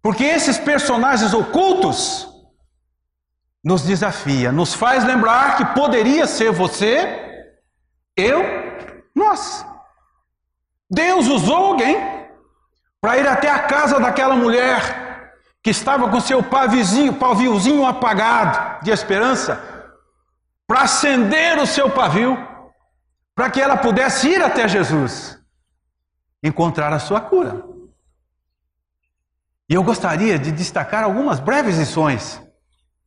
Porque 0.00 0.22
esses 0.22 0.56
personagens 0.58 1.34
ocultos 1.34 2.28
nos 3.64 3.82
desafia, 3.82 4.52
nos 4.52 4.72
faz 4.74 5.04
lembrar 5.04 5.56
que 5.56 5.64
poderia 5.74 6.28
ser 6.28 6.52
você, 6.52 7.52
eu, 8.16 8.40
nós. 9.12 9.67
Deus 10.90 11.26
usou 11.26 11.56
alguém 11.56 11.96
para 13.00 13.18
ir 13.18 13.26
até 13.26 13.50
a 13.50 13.60
casa 13.60 14.00
daquela 14.00 14.34
mulher 14.34 15.08
que 15.62 15.70
estava 15.70 16.08
com 16.08 16.20
seu 16.20 16.42
paviozinho, 16.42 17.14
paviozinho 17.14 17.84
apagado 17.84 18.82
de 18.84 18.90
esperança, 18.90 19.62
para 20.66 20.82
acender 20.82 21.58
o 21.58 21.66
seu 21.66 21.90
pavio, 21.90 22.36
para 23.34 23.50
que 23.50 23.60
ela 23.60 23.76
pudesse 23.76 24.28
ir 24.28 24.42
até 24.42 24.66
Jesus, 24.66 25.38
encontrar 26.42 26.92
a 26.92 26.98
sua 26.98 27.20
cura. 27.20 27.62
E 29.68 29.74
eu 29.74 29.82
gostaria 29.82 30.38
de 30.38 30.50
destacar 30.50 31.04
algumas 31.04 31.38
breves 31.38 31.76
lições 31.76 32.40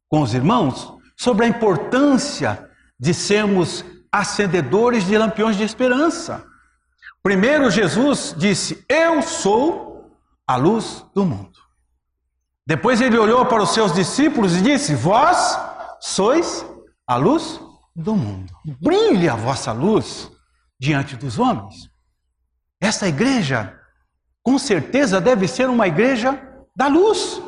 com 0.07 0.21
os 0.21 0.33
irmãos 0.33 0.93
sobre 1.17 1.45
a 1.45 1.49
importância 1.49 2.69
de 2.99 3.13
sermos 3.13 3.83
acendedores 4.11 5.05
de 5.05 5.17
lampiões 5.17 5.55
de 5.55 5.63
esperança. 5.63 6.45
Primeiro, 7.23 7.69
Jesus 7.69 8.33
disse: 8.37 8.83
Eu 8.89 9.21
sou 9.21 10.11
a 10.47 10.55
luz 10.55 11.05
do 11.13 11.25
mundo. 11.25 11.59
Depois 12.65 13.01
ele 13.01 13.17
olhou 13.17 13.45
para 13.45 13.61
os 13.61 13.73
seus 13.73 13.93
discípulos 13.93 14.55
e 14.55 14.61
disse: 14.61 14.95
Vós 14.95 15.57
sois 15.99 16.65
a 17.07 17.15
luz 17.15 17.59
do 17.95 18.15
mundo. 18.15 18.51
Brilhe 18.79 19.29
a 19.29 19.35
vossa 19.35 19.71
luz 19.71 20.31
diante 20.79 21.15
dos 21.15 21.37
homens. 21.37 21.89
Essa 22.81 23.07
igreja, 23.07 23.77
com 24.43 24.57
certeza, 24.57 25.21
deve 25.21 25.47
ser 25.47 25.69
uma 25.69 25.87
igreja 25.87 26.41
da 26.75 26.87
luz, 26.87 27.41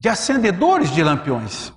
de 0.00 0.08
acendedores 0.08 0.90
de 0.90 1.02
lampiões. 1.02 1.72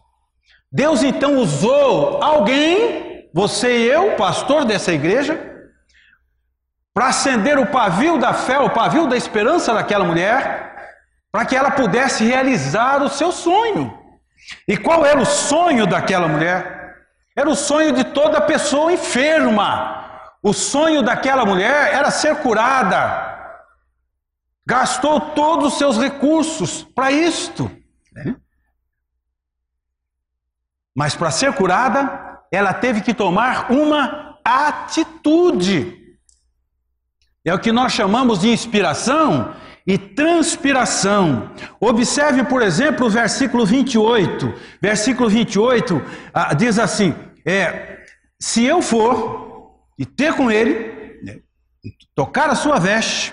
Deus 0.72 1.04
então 1.04 1.38
usou 1.38 2.22
alguém, 2.24 3.30
você 3.34 3.78
e 3.78 3.88
eu, 3.88 4.16
pastor 4.16 4.66
dessa 4.66 4.92
igreja, 4.92 5.55
para 6.96 7.08
acender 7.08 7.60
o 7.60 7.66
pavio 7.66 8.18
da 8.18 8.34
fé, 8.34 8.58
o 8.58 8.70
pavio 8.70 9.06
da 9.06 9.18
esperança 9.18 9.74
daquela 9.74 10.06
mulher, 10.06 10.96
para 11.30 11.46
que 11.46 11.54
ela 11.54 11.70
pudesse 11.70 12.24
realizar 12.24 13.04
o 13.04 13.10
seu 13.10 13.34
sonho. 13.34 14.00
E 14.66 14.78
qual 14.78 15.06
era 15.06 15.20
o 15.20 15.26
sonho 15.26 15.86
daquela 15.86 16.26
mulher? 16.26 16.96
Era 17.36 17.50
o 17.50 17.56
sonho 17.56 17.92
de 17.92 18.06
toda 18.06 18.40
pessoa 18.40 18.94
enferma. 18.94 20.30
O 20.42 20.54
sonho 20.54 21.04
daquela 21.04 21.44
mulher 21.44 21.94
era 21.94 22.10
ser 22.12 22.38
curada. 22.38 23.60
Gastou 24.66 25.20
todos 25.20 25.74
os 25.74 25.78
seus 25.78 25.98
recursos 25.98 26.82
para 26.82 27.12
isto. 27.12 27.70
Mas 30.96 31.14
para 31.14 31.30
ser 31.30 31.52
curada, 31.56 32.40
ela 32.50 32.74
teve 32.74 33.02
que 33.02 33.14
tomar 33.14 33.70
uma 33.70 34.40
atitude. 34.46 36.05
É 37.46 37.54
o 37.54 37.60
que 37.60 37.72
nós 37.72 37.94
chamamos 37.94 38.40
de 38.40 38.50
inspiração 38.50 39.54
e 39.86 39.98
transpiração. 40.00 41.52
Observe, 41.80 42.44
por 42.46 42.64
exemplo, 42.64 43.06
o 43.06 43.10
versículo 43.10 43.66
28. 43.66 44.54
Versículo 44.82 45.30
28 45.30 46.02
ah, 46.34 46.54
diz 46.56 46.80
assim: 46.80 47.14
é, 47.46 48.04
Se 48.40 48.64
eu 48.64 48.82
for 48.82 49.78
e 49.98 50.06
ter 50.06 50.34
com 50.34 50.50
ele, 50.50 51.20
né, 51.24 51.40
tocar 52.16 52.50
a 52.50 52.56
sua 52.56 52.80
veste, 52.80 53.32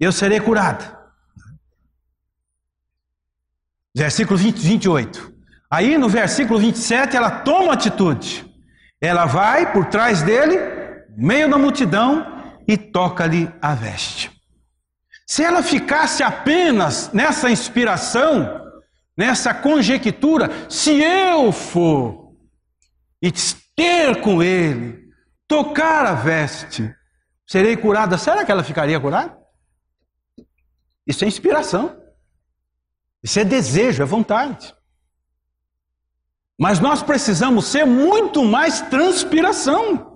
eu 0.00 0.10
serei 0.10 0.40
curado. 0.40 1.00
Versículo 3.94 4.36
20, 4.36 4.58
28. 4.58 5.32
Aí 5.70 5.96
no 5.96 6.08
versículo 6.08 6.58
27 6.58 7.16
ela 7.16 7.30
toma 7.30 7.72
atitude. 7.74 8.44
Ela 9.00 9.26
vai 9.26 9.72
por 9.72 9.86
trás 9.86 10.22
dele, 10.22 10.58
meio 11.16 11.48
da 11.48 11.56
multidão, 11.56 12.41
e 12.66 12.76
toca-lhe 12.76 13.52
a 13.60 13.74
veste. 13.74 14.30
Se 15.26 15.42
ela 15.42 15.62
ficasse 15.62 16.22
apenas 16.22 17.12
nessa 17.12 17.50
inspiração, 17.50 18.70
nessa 19.16 19.54
conjectura, 19.54 20.50
se 20.68 21.02
eu 21.02 21.52
for 21.52 22.34
e 23.20 23.32
ter 23.74 24.20
com 24.20 24.42
ele, 24.42 25.08
tocar 25.48 26.04
a 26.06 26.14
veste, 26.14 26.94
serei 27.46 27.76
curada, 27.76 28.18
será 28.18 28.44
que 28.44 28.52
ela 28.52 28.64
ficaria 28.64 29.00
curada? 29.00 29.36
Isso 31.06 31.24
é 31.24 31.28
inspiração. 31.28 32.00
Isso 33.22 33.38
é 33.38 33.44
desejo, 33.44 34.02
é 34.02 34.06
vontade. 34.06 34.74
Mas 36.58 36.80
nós 36.80 37.02
precisamos 37.02 37.66
ser 37.66 37.84
muito 37.84 38.44
mais 38.44 38.80
transpiração. 38.82 40.11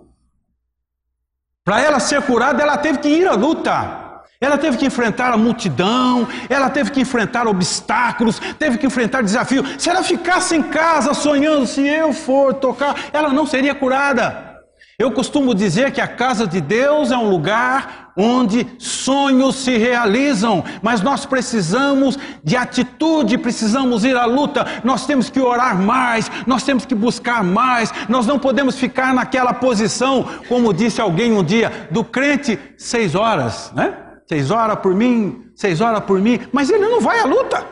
Para 1.67 1.81
ela 1.81 1.99
ser 1.99 2.23
curada, 2.23 2.63
ela 2.63 2.79
teve 2.79 2.99
que 2.99 3.09
ir 3.09 3.27
à 3.27 3.33
luta. 3.33 4.23
Ela 4.41 4.57
teve 4.57 4.77
que 4.77 4.87
enfrentar 4.87 5.33
a 5.33 5.37
multidão, 5.37 6.29
ela 6.49 6.71
teve 6.71 6.93
que 6.93 7.01
enfrentar 7.01 7.49
obstáculos, 7.49 8.39
teve 8.57 8.79
que 8.79 8.87
enfrentar 8.87 9.21
desafios. 9.21 9.75
Se 9.77 9.91
ela 9.91 10.05
ficasse 10.05 10.55
em 10.55 10.63
casa 10.63 11.13
sonhando, 11.13 11.67
se 11.67 11.85
eu 11.85 12.13
for 12.13 12.55
tocar, 12.55 12.95
ela 13.13 13.31
não 13.31 13.45
seria 13.45 13.75
curada. 13.75 14.56
Eu 14.99 15.13
costumo 15.13 15.55
dizer 15.55 15.93
que 15.93 16.01
a 16.01 16.09
casa 16.09 16.47
de 16.47 16.59
Deus 16.59 17.11
é 17.11 17.19
um 17.19 17.29
lugar 17.29 18.13
onde 18.17 18.67
sonhos 18.79 19.57
se 19.57 19.77
realizam, 19.77 20.65
mas 20.81 21.03
nós 21.03 21.27
precisamos 21.27 22.19
de 22.43 22.57
atitude, 22.57 23.37
precisamos 23.37 24.05
ir 24.05 24.17
à 24.17 24.25
luta, 24.25 24.65
nós 24.83 25.05
temos 25.05 25.29
que 25.29 25.39
orar 25.39 25.79
mais, 25.79 26.31
nós 26.47 26.63
temos 26.63 26.87
que 26.87 26.95
buscar 26.95 27.45
mais, 27.45 27.93
nós 28.09 28.27
não 28.27 28.39
podemos 28.39 28.79
ficar 28.79 29.13
naquela 29.13 29.53
posição, 29.53 30.25
como 30.49 30.73
disse 30.73 30.99
alguém 30.99 31.31
um 31.31 31.45
dia, 31.45 31.89
do 31.91 32.03
crente 32.03 32.59
seis 32.79 33.15
horas, 33.15 33.71
né? 33.73 34.03
Seis 34.27 34.51
horas 34.51 34.79
por 34.79 34.95
mim, 34.95 35.53
seis 35.55 35.83
horas 35.83 36.03
por 36.05 36.19
mim, 36.19 36.41
mas 36.51 36.71
ele 36.71 36.89
não 36.89 37.03
vai 37.03 37.21
à 37.21 37.27
luta. 37.27 37.67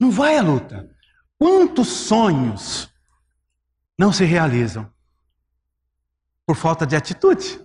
Não 0.00 0.10
vai 0.10 0.38
à 0.38 0.42
luta. 0.42 0.88
Quantos 1.38 1.88
sonhos 1.88 2.88
não 3.98 4.10
se 4.10 4.24
realizam? 4.24 4.90
Por 6.46 6.56
falta 6.56 6.86
de 6.86 6.96
atitude, 6.96 7.60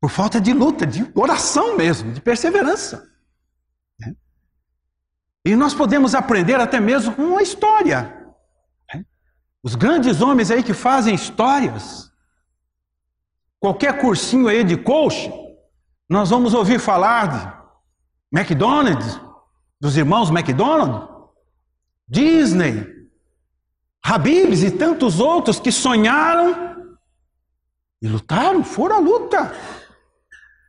por 0.00 0.10
falta 0.10 0.40
de 0.40 0.52
luta, 0.52 0.86
de 0.86 1.10
oração 1.14 1.76
mesmo, 1.76 2.12
de 2.12 2.20
perseverança. 2.20 3.08
Né? 3.98 4.14
E 5.44 5.56
nós 5.56 5.74
podemos 5.74 6.14
aprender 6.14 6.60
até 6.60 6.78
mesmo 6.78 7.14
com 7.14 7.22
uma 7.22 7.42
história. 7.42 8.34
Né? 8.92 9.04
Os 9.62 9.74
grandes 9.74 10.20
homens 10.20 10.50
aí 10.50 10.62
que 10.62 10.74
fazem 10.74 11.14
histórias, 11.14 12.10
qualquer 13.58 13.98
cursinho 13.98 14.48
aí 14.48 14.62
de 14.62 14.76
coach, 14.76 15.32
nós 16.08 16.30
vamos 16.30 16.54
ouvir 16.54 16.78
falar 16.78 17.26
de 17.26 18.38
McDonald's, 18.38 19.20
dos 19.80 19.96
irmãos 19.96 20.30
McDonald, 20.30 21.08
Disney, 22.08 22.86
Habibs 24.04 24.62
e 24.62 24.70
tantos 24.70 25.18
outros 25.18 25.58
que 25.58 25.72
sonharam 25.72 26.85
e 28.06 28.08
lutaram, 28.08 28.62
foram 28.62 28.96
à 28.96 28.98
luta. 28.98 29.52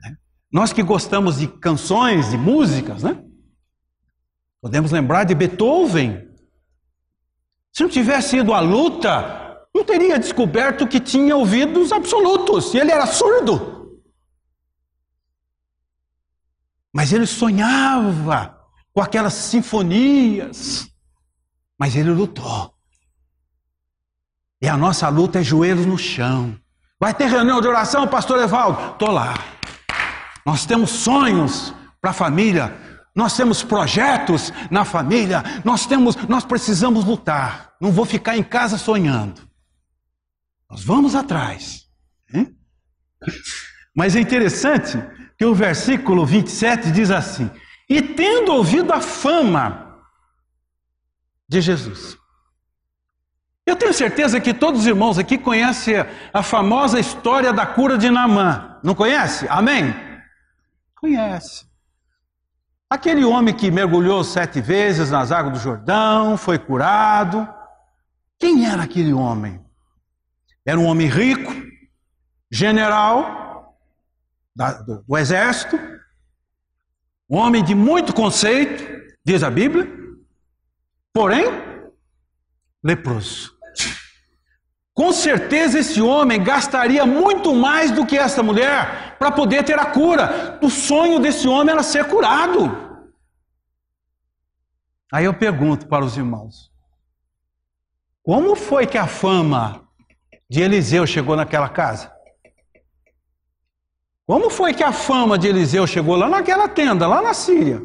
Né? 0.01 0.17
Nós 0.51 0.73
que 0.73 0.83
gostamos 0.83 1.37
de 1.37 1.47
canções, 1.47 2.31
de 2.31 2.37
músicas, 2.37 3.03
né? 3.03 3.23
Podemos 4.61 4.91
lembrar 4.91 5.23
de 5.23 5.35
Beethoven. 5.35 6.27
Se 7.71 7.83
não 7.83 7.89
tivesse 7.89 8.37
ido 8.37 8.53
à 8.53 8.59
luta, 8.59 9.67
não 9.73 9.83
teria 9.83 10.17
descoberto 10.17 10.87
que 10.87 10.99
tinha 10.99 11.35
ouvidos 11.35 11.91
absolutos, 11.91 12.73
e 12.73 12.79
ele 12.79 12.91
era 12.91 13.05
surdo. 13.05 14.01
Mas 16.91 17.13
ele 17.13 17.27
sonhava 17.27 18.59
com 18.91 19.01
aquelas 19.01 19.33
sinfonias, 19.33 20.91
mas 21.77 21.95
ele 21.95 22.09
lutou. 22.09 22.73
E 24.59 24.67
a 24.67 24.75
nossa 24.75 25.07
luta 25.07 25.39
é 25.39 25.43
joelhos 25.43 25.85
no 25.85 25.99
chão. 25.99 26.59
Vai 26.99 27.13
ter 27.13 27.27
reunião 27.27 27.61
de 27.61 27.67
oração, 27.67 28.07
pastor 28.07 28.39
Evaldo? 28.39 28.93
Estou 28.93 29.11
lá. 29.11 29.35
Nós 30.45 30.65
temos 30.65 30.91
sonhos 30.91 31.73
para 32.01 32.11
a 32.11 32.13
família, 32.13 32.75
nós 33.15 33.35
temos 33.35 33.63
projetos 33.63 34.51
na 34.71 34.83
família, 34.85 35.43
nós 35.63 35.85
temos, 35.85 36.15
nós 36.27 36.45
precisamos 36.45 37.05
lutar. 37.05 37.73
Não 37.79 37.91
vou 37.91 38.05
ficar 38.05 38.35
em 38.35 38.43
casa 38.43 38.77
sonhando. 38.77 39.47
Nós 40.69 40.83
vamos 40.83 41.15
atrás. 41.15 41.87
Hein? 42.33 42.55
Mas 43.95 44.15
é 44.15 44.19
interessante 44.19 44.97
que 45.37 45.45
o 45.45 45.53
versículo 45.53 46.25
27 46.25 46.91
diz 46.91 47.11
assim: 47.11 47.49
E 47.89 48.01
tendo 48.01 48.53
ouvido 48.53 48.91
a 48.91 49.01
fama 49.01 50.01
de 51.47 51.61
Jesus, 51.61 52.17
eu 53.67 53.75
tenho 53.75 53.93
certeza 53.93 54.39
que 54.39 54.53
todos 54.53 54.81
os 54.81 54.87
irmãos 54.87 55.19
aqui 55.19 55.37
conhecem 55.37 55.95
a 56.33 56.41
famosa 56.41 57.01
história 57.01 57.51
da 57.51 57.65
cura 57.65 57.97
de 57.97 58.09
Naamã. 58.09 58.79
Não 58.81 58.95
conhece? 58.95 59.45
Amém? 59.49 59.93
Conhece. 60.95 61.67
Aquele 62.89 63.25
homem 63.25 63.53
que 63.53 63.69
mergulhou 63.69 64.23
sete 64.23 64.61
vezes 64.61 65.11
nas 65.11 65.33
águas 65.33 65.55
do 65.55 65.59
Jordão, 65.59 66.37
foi 66.37 66.57
curado. 66.57 67.45
Quem 68.39 68.65
era 68.65 68.83
aquele 68.83 69.11
homem? 69.11 69.61
Era 70.65 70.79
um 70.79 70.85
homem 70.85 71.07
rico, 71.07 71.53
general 72.49 73.77
da, 74.55 74.81
do, 74.81 75.03
do 75.03 75.17
exército, 75.17 75.77
um 77.29 77.35
homem 77.35 77.61
de 77.61 77.75
muito 77.75 78.13
conceito, 78.13 78.81
diz 79.25 79.43
a 79.43 79.51
Bíblia, 79.51 79.85
porém 81.13 81.45
leproso. 82.81 83.56
Com 84.97 85.13
certeza 85.13 85.77
esse 85.77 86.01
homem 86.01 86.43
gastaria 86.43 87.05
muito 87.05 87.53
mais 87.53 87.91
do 87.91 88.03
que 88.03 88.17
essa 88.17 88.41
mulher 88.41 89.15
para 89.19 89.29
poder 89.29 89.63
ter 89.63 89.77
a 89.77 89.85
cura. 89.85 90.57
O 90.59 90.71
sonho 90.71 91.19
desse 91.19 91.47
homem 91.47 91.71
era 91.71 91.83
ser 91.83 92.05
curado. 92.05 92.75
Aí 95.13 95.25
eu 95.25 95.35
pergunto 95.35 95.85
para 95.85 96.03
os 96.03 96.17
irmãos: 96.17 96.71
como 98.23 98.55
foi 98.55 98.87
que 98.87 98.97
a 98.97 99.05
fama 99.05 99.87
de 100.49 100.63
Eliseu 100.63 101.05
chegou 101.05 101.35
naquela 101.35 101.69
casa? 101.69 102.11
Como 104.25 104.49
foi 104.49 104.73
que 104.73 104.83
a 104.83 104.91
fama 104.91 105.37
de 105.37 105.47
Eliseu 105.47 105.85
chegou 105.85 106.15
lá 106.15 106.27
naquela 106.27 106.67
tenda, 106.67 107.05
lá 107.05 107.21
na 107.21 107.35
Síria? 107.35 107.79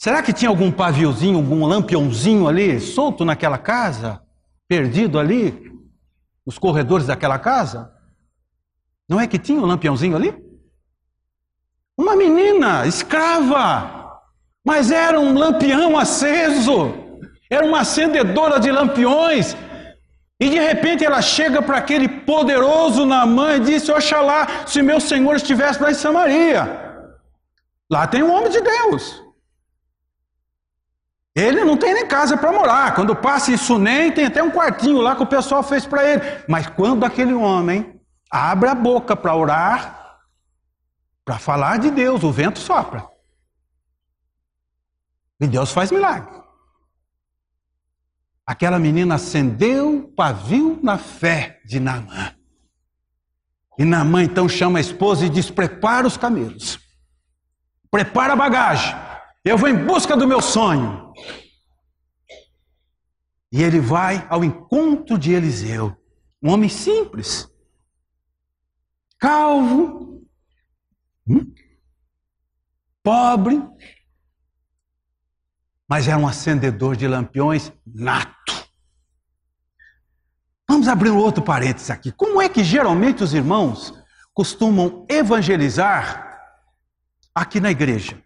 Será 0.00 0.22
que 0.22 0.32
tinha 0.32 0.48
algum 0.48 0.72
paviozinho, 0.72 1.36
algum 1.36 1.66
lampiãozinho 1.66 2.48
ali 2.48 2.80
solto 2.80 3.22
naquela 3.22 3.58
casa? 3.58 4.22
Perdido 4.66 5.18
ali? 5.18 5.70
Nos 6.46 6.58
corredores 6.58 7.06
daquela 7.06 7.38
casa? 7.38 7.92
Não 9.06 9.20
é 9.20 9.26
que 9.26 9.38
tinha 9.38 9.60
um 9.60 9.66
lampiãozinho 9.66 10.16
ali? 10.16 10.34
Uma 11.98 12.16
menina 12.16 12.86
escrava, 12.86 14.22
Mas 14.64 14.90
era 14.90 15.20
um 15.20 15.34
lampião 15.34 15.98
aceso, 15.98 16.94
era 17.50 17.66
uma 17.66 17.80
acendedora 17.80 18.58
de 18.58 18.72
lampiões. 18.72 19.54
E 20.40 20.48
de 20.48 20.58
repente 20.58 21.04
ela 21.04 21.20
chega 21.20 21.60
para 21.60 21.76
aquele 21.76 22.08
poderoso 22.08 23.04
Naamã 23.04 23.56
e 23.56 23.60
diz: 23.60 23.86
Oxalá, 23.86 24.64
se 24.66 24.80
meu 24.80 24.98
senhor 24.98 25.36
estivesse 25.36 25.82
lá 25.82 25.90
em 25.90 25.94
Samaria. 25.94 27.12
Lá 27.90 28.06
tem 28.06 28.22
um 28.22 28.32
homem 28.32 28.50
de 28.50 28.62
Deus. 28.62 29.29
Ele 31.40 31.64
não 31.64 31.76
tem 31.76 31.94
nem 31.94 32.06
casa 32.06 32.36
para 32.36 32.52
morar. 32.52 32.94
Quando 32.94 33.16
passa 33.16 33.50
isso 33.50 33.78
nem 33.78 34.12
tem 34.12 34.26
até 34.26 34.42
um 34.42 34.50
quartinho 34.50 35.00
lá 35.00 35.16
que 35.16 35.22
o 35.22 35.26
pessoal 35.26 35.62
fez 35.62 35.86
para 35.86 36.04
ele. 36.04 36.20
Mas 36.46 36.66
quando 36.66 37.04
aquele 37.04 37.32
homem 37.32 37.98
abre 38.30 38.68
a 38.68 38.74
boca 38.74 39.16
para 39.16 39.34
orar, 39.34 40.18
para 41.24 41.38
falar 41.38 41.78
de 41.78 41.90
Deus, 41.90 42.22
o 42.22 42.30
vento 42.30 42.58
sopra. 42.58 43.08
E 45.40 45.46
Deus 45.46 45.72
faz 45.72 45.90
milagre. 45.90 46.38
Aquela 48.46 48.78
menina 48.78 49.14
acendeu 49.14 50.12
pavio 50.14 50.78
na 50.82 50.98
fé 50.98 51.60
de 51.64 51.80
Naamã. 51.80 52.34
E 53.78 53.84
Naamã 53.84 54.22
então 54.22 54.46
chama 54.46 54.78
a 54.78 54.82
esposa 54.82 55.24
e 55.24 55.30
diz: 55.30 55.50
prepara 55.50 56.06
os 56.06 56.16
camelos, 56.18 56.78
prepara 57.90 58.34
a 58.34 58.36
bagagem, 58.36 58.94
eu 59.44 59.56
vou 59.56 59.68
em 59.68 59.84
busca 59.84 60.16
do 60.16 60.26
meu 60.26 60.40
sonho. 60.40 61.12
E 63.52 63.62
ele 63.62 63.80
vai 63.80 64.26
ao 64.28 64.44
encontro 64.44 65.18
de 65.18 65.32
Eliseu, 65.32 65.96
um 66.42 66.50
homem 66.50 66.68
simples, 66.68 67.48
calvo, 69.18 70.24
hum? 71.26 71.52
pobre, 73.02 73.60
mas 75.88 76.06
era 76.06 76.18
um 76.18 76.28
acendedor 76.28 76.94
de 76.94 77.08
lampiões 77.08 77.72
nato. 77.84 78.38
Vamos 80.68 80.86
abrir 80.86 81.10
um 81.10 81.18
outro 81.18 81.42
parênteses 81.42 81.90
aqui. 81.90 82.12
Como 82.12 82.40
é 82.40 82.48
que 82.48 82.62
geralmente 82.62 83.24
os 83.24 83.34
irmãos 83.34 83.92
costumam 84.32 85.04
evangelizar 85.10 86.40
aqui 87.34 87.58
na 87.58 87.72
igreja? 87.72 88.22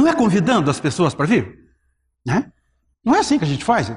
Não 0.00 0.08
é 0.08 0.14
convidando 0.14 0.70
as 0.70 0.80
pessoas 0.80 1.14
para 1.14 1.26
vir? 1.26 1.58
Né? 2.24 2.50
Não 3.04 3.14
é 3.14 3.18
assim 3.18 3.38
que 3.38 3.44
a 3.44 3.46
gente 3.46 3.62
faz. 3.62 3.92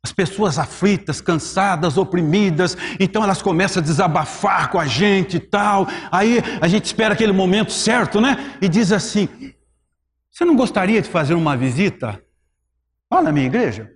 As 0.00 0.12
pessoas 0.12 0.56
aflitas, 0.56 1.20
cansadas, 1.20 1.98
oprimidas, 1.98 2.76
então 3.00 3.24
elas 3.24 3.42
começam 3.42 3.82
a 3.82 3.84
desabafar 3.84 4.70
com 4.70 4.78
a 4.78 4.86
gente 4.86 5.38
e 5.38 5.40
tal. 5.40 5.88
Aí 6.12 6.38
a 6.60 6.68
gente 6.68 6.84
espera 6.84 7.14
aquele 7.14 7.32
momento 7.32 7.72
certo, 7.72 8.20
né? 8.20 8.56
E 8.62 8.68
diz 8.68 8.92
assim: 8.92 9.28
você 10.30 10.44
não 10.44 10.54
gostaria 10.54 11.02
de 11.02 11.08
fazer 11.08 11.34
uma 11.34 11.56
visita 11.56 12.22
lá 13.10 13.20
na 13.20 13.32
minha 13.32 13.46
igreja? 13.46 13.92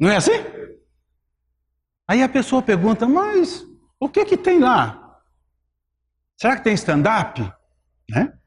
Não 0.00 0.08
é 0.08 0.16
assim? 0.16 0.42
Aí 2.06 2.22
a 2.22 2.28
pessoa 2.30 2.62
pergunta, 2.62 3.06
mas 3.06 3.62
o 4.00 4.08
que 4.08 4.24
que 4.24 4.38
tem 4.38 4.58
lá? 4.58 5.20
Será 6.34 6.56
que 6.56 6.64
tem 6.64 6.72
stand-up? 6.72 7.42
Né? 8.08 8.37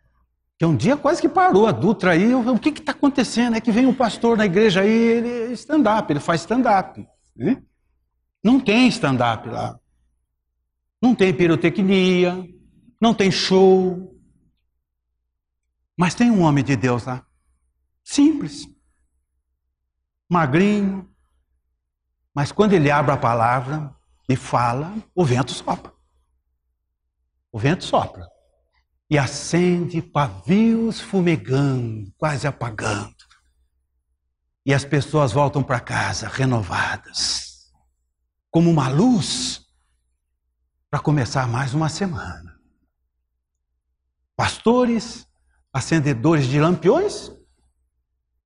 Que 0.61 0.65
um 0.67 0.75
dia 0.75 0.95
quase 0.95 1.19
que 1.19 1.27
parou 1.27 1.65
a 1.65 1.71
Dutra 1.71 2.11
aí, 2.11 2.35
o 2.35 2.59
que 2.59 2.69
está 2.69 2.91
acontecendo? 2.91 3.55
É 3.55 3.59
que 3.59 3.71
vem 3.71 3.87
um 3.87 3.95
pastor 3.95 4.37
na 4.37 4.45
igreja 4.45 4.81
aí, 4.81 4.91
ele 4.91 5.27
é 5.27 5.51
stand-up, 5.53 6.13
ele 6.13 6.19
faz 6.19 6.41
stand-up. 6.41 7.03
Né? 7.35 7.63
Não 8.43 8.59
tem 8.59 8.87
stand-up 8.87 9.49
lá. 9.49 9.79
Não 11.01 11.15
tem 11.15 11.33
pirotecnia, 11.33 12.47
não 13.01 13.11
tem 13.11 13.31
show, 13.31 14.15
mas 15.97 16.13
tem 16.13 16.29
um 16.29 16.41
homem 16.41 16.63
de 16.63 16.75
Deus 16.75 17.05
lá, 17.05 17.25
simples, 18.03 18.67
magrinho, 20.29 21.09
mas 22.35 22.51
quando 22.51 22.73
ele 22.73 22.91
abre 22.91 23.11
a 23.11 23.17
palavra 23.17 23.95
e 24.29 24.35
fala, 24.35 24.93
o 25.15 25.25
vento 25.25 25.53
sopra. 25.53 25.91
O 27.51 27.57
vento 27.57 27.83
sopra 27.83 28.29
e 29.11 29.17
acende 29.17 30.01
pavios 30.01 31.01
fumegando, 31.01 32.09
quase 32.17 32.47
apagando. 32.47 33.13
E 34.65 34.73
as 34.73 34.85
pessoas 34.85 35.33
voltam 35.33 35.61
para 35.61 35.81
casa 35.81 36.29
renovadas, 36.29 37.69
como 38.49 38.69
uma 38.69 38.87
luz, 38.87 39.65
para 40.89 41.01
começar 41.01 41.45
mais 41.45 41.73
uma 41.73 41.89
semana. 41.89 42.57
Pastores, 44.33 45.27
acendedores 45.73 46.45
de 46.45 46.57
lampiões, 46.57 47.31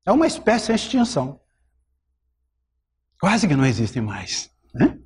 é 0.03 0.11
uma 0.11 0.25
espécie 0.25 0.71
em 0.71 0.75
extinção. 0.75 1.41
Quase 3.19 3.47
que 3.47 3.55
não 3.55 3.67
existem 3.67 4.01
mais. 4.01 4.49
Né? 4.73 4.99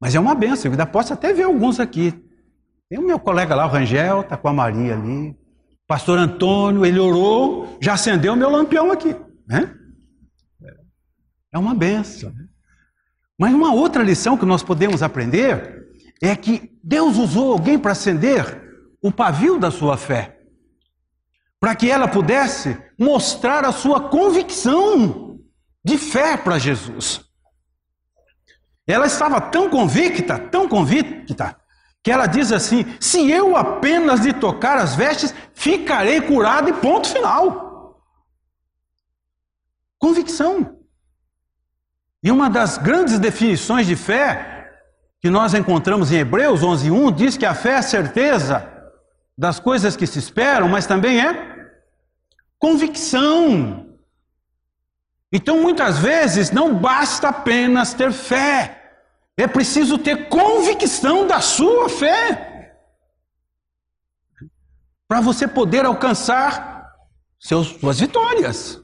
Mas 0.00 0.16
é 0.16 0.20
uma 0.20 0.34
benção, 0.34 0.64
eu 0.64 0.72
ainda 0.72 0.84
posso 0.84 1.12
até 1.12 1.32
ver 1.32 1.44
alguns 1.44 1.78
aqui. 1.78 2.31
Tem 2.92 2.98
o 2.98 3.06
meu 3.06 3.18
colega 3.18 3.54
lá, 3.54 3.64
o 3.64 3.70
Rangel, 3.70 4.20
está 4.20 4.36
com 4.36 4.48
a 4.48 4.52
Maria 4.52 4.92
ali. 4.92 5.34
Pastor 5.86 6.18
Antônio, 6.18 6.84
ele 6.84 6.98
orou, 6.98 7.78
já 7.80 7.94
acendeu 7.94 8.34
o 8.34 8.36
meu 8.36 8.50
lampião 8.50 8.92
aqui. 8.92 9.16
Né? 9.48 9.74
É 11.50 11.58
uma 11.58 11.74
benção. 11.74 12.34
Mas 13.38 13.54
uma 13.54 13.72
outra 13.72 14.02
lição 14.02 14.36
que 14.36 14.44
nós 14.44 14.62
podemos 14.62 15.02
aprender 15.02 15.88
é 16.20 16.36
que 16.36 16.78
Deus 16.84 17.16
usou 17.16 17.52
alguém 17.52 17.78
para 17.78 17.92
acender 17.92 18.62
o 19.00 19.10
pavio 19.10 19.58
da 19.58 19.70
sua 19.70 19.96
fé, 19.96 20.38
para 21.58 21.74
que 21.74 21.90
ela 21.90 22.06
pudesse 22.06 22.76
mostrar 22.98 23.64
a 23.64 23.72
sua 23.72 24.10
convicção 24.10 25.40
de 25.82 25.96
fé 25.96 26.36
para 26.36 26.58
Jesus. 26.58 27.24
Ela 28.86 29.06
estava 29.06 29.40
tão 29.40 29.70
convicta, 29.70 30.38
tão 30.38 30.68
convicta, 30.68 31.56
que 32.02 32.10
ela 32.10 32.26
diz 32.26 32.50
assim: 32.52 32.84
se 33.00 33.30
eu 33.30 33.56
apenas 33.56 34.20
de 34.20 34.32
tocar 34.32 34.76
as 34.78 34.94
vestes, 34.94 35.34
ficarei 35.54 36.20
curado 36.20 36.68
e 36.68 36.72
ponto 36.72 37.08
final. 37.08 38.00
Convicção. 39.98 40.78
E 42.22 42.30
uma 42.30 42.48
das 42.50 42.78
grandes 42.78 43.18
definições 43.18 43.86
de 43.86 43.96
fé 43.96 44.70
que 45.20 45.30
nós 45.30 45.54
encontramos 45.54 46.10
em 46.10 46.16
Hebreus 46.16 46.62
11:1 46.62 47.14
diz 47.14 47.36
que 47.36 47.46
a 47.46 47.54
fé 47.54 47.74
é 47.74 47.82
certeza 47.82 48.68
das 49.38 49.60
coisas 49.60 49.96
que 49.96 50.06
se 50.06 50.18
esperam, 50.18 50.68
mas 50.68 50.86
também 50.86 51.20
é 51.20 51.52
convicção. 52.58 53.88
Então, 55.32 55.62
muitas 55.62 55.98
vezes, 55.98 56.50
não 56.50 56.74
basta 56.74 57.28
apenas 57.28 57.94
ter 57.94 58.12
fé, 58.12 58.81
é 59.36 59.46
preciso 59.46 59.98
ter 59.98 60.28
convicção 60.28 61.26
da 61.26 61.40
sua 61.40 61.88
fé, 61.88 62.76
para 65.08 65.20
você 65.20 65.46
poder 65.46 65.84
alcançar 65.84 66.90
seus, 67.38 67.68
suas 67.68 68.00
vitórias. 68.00 68.82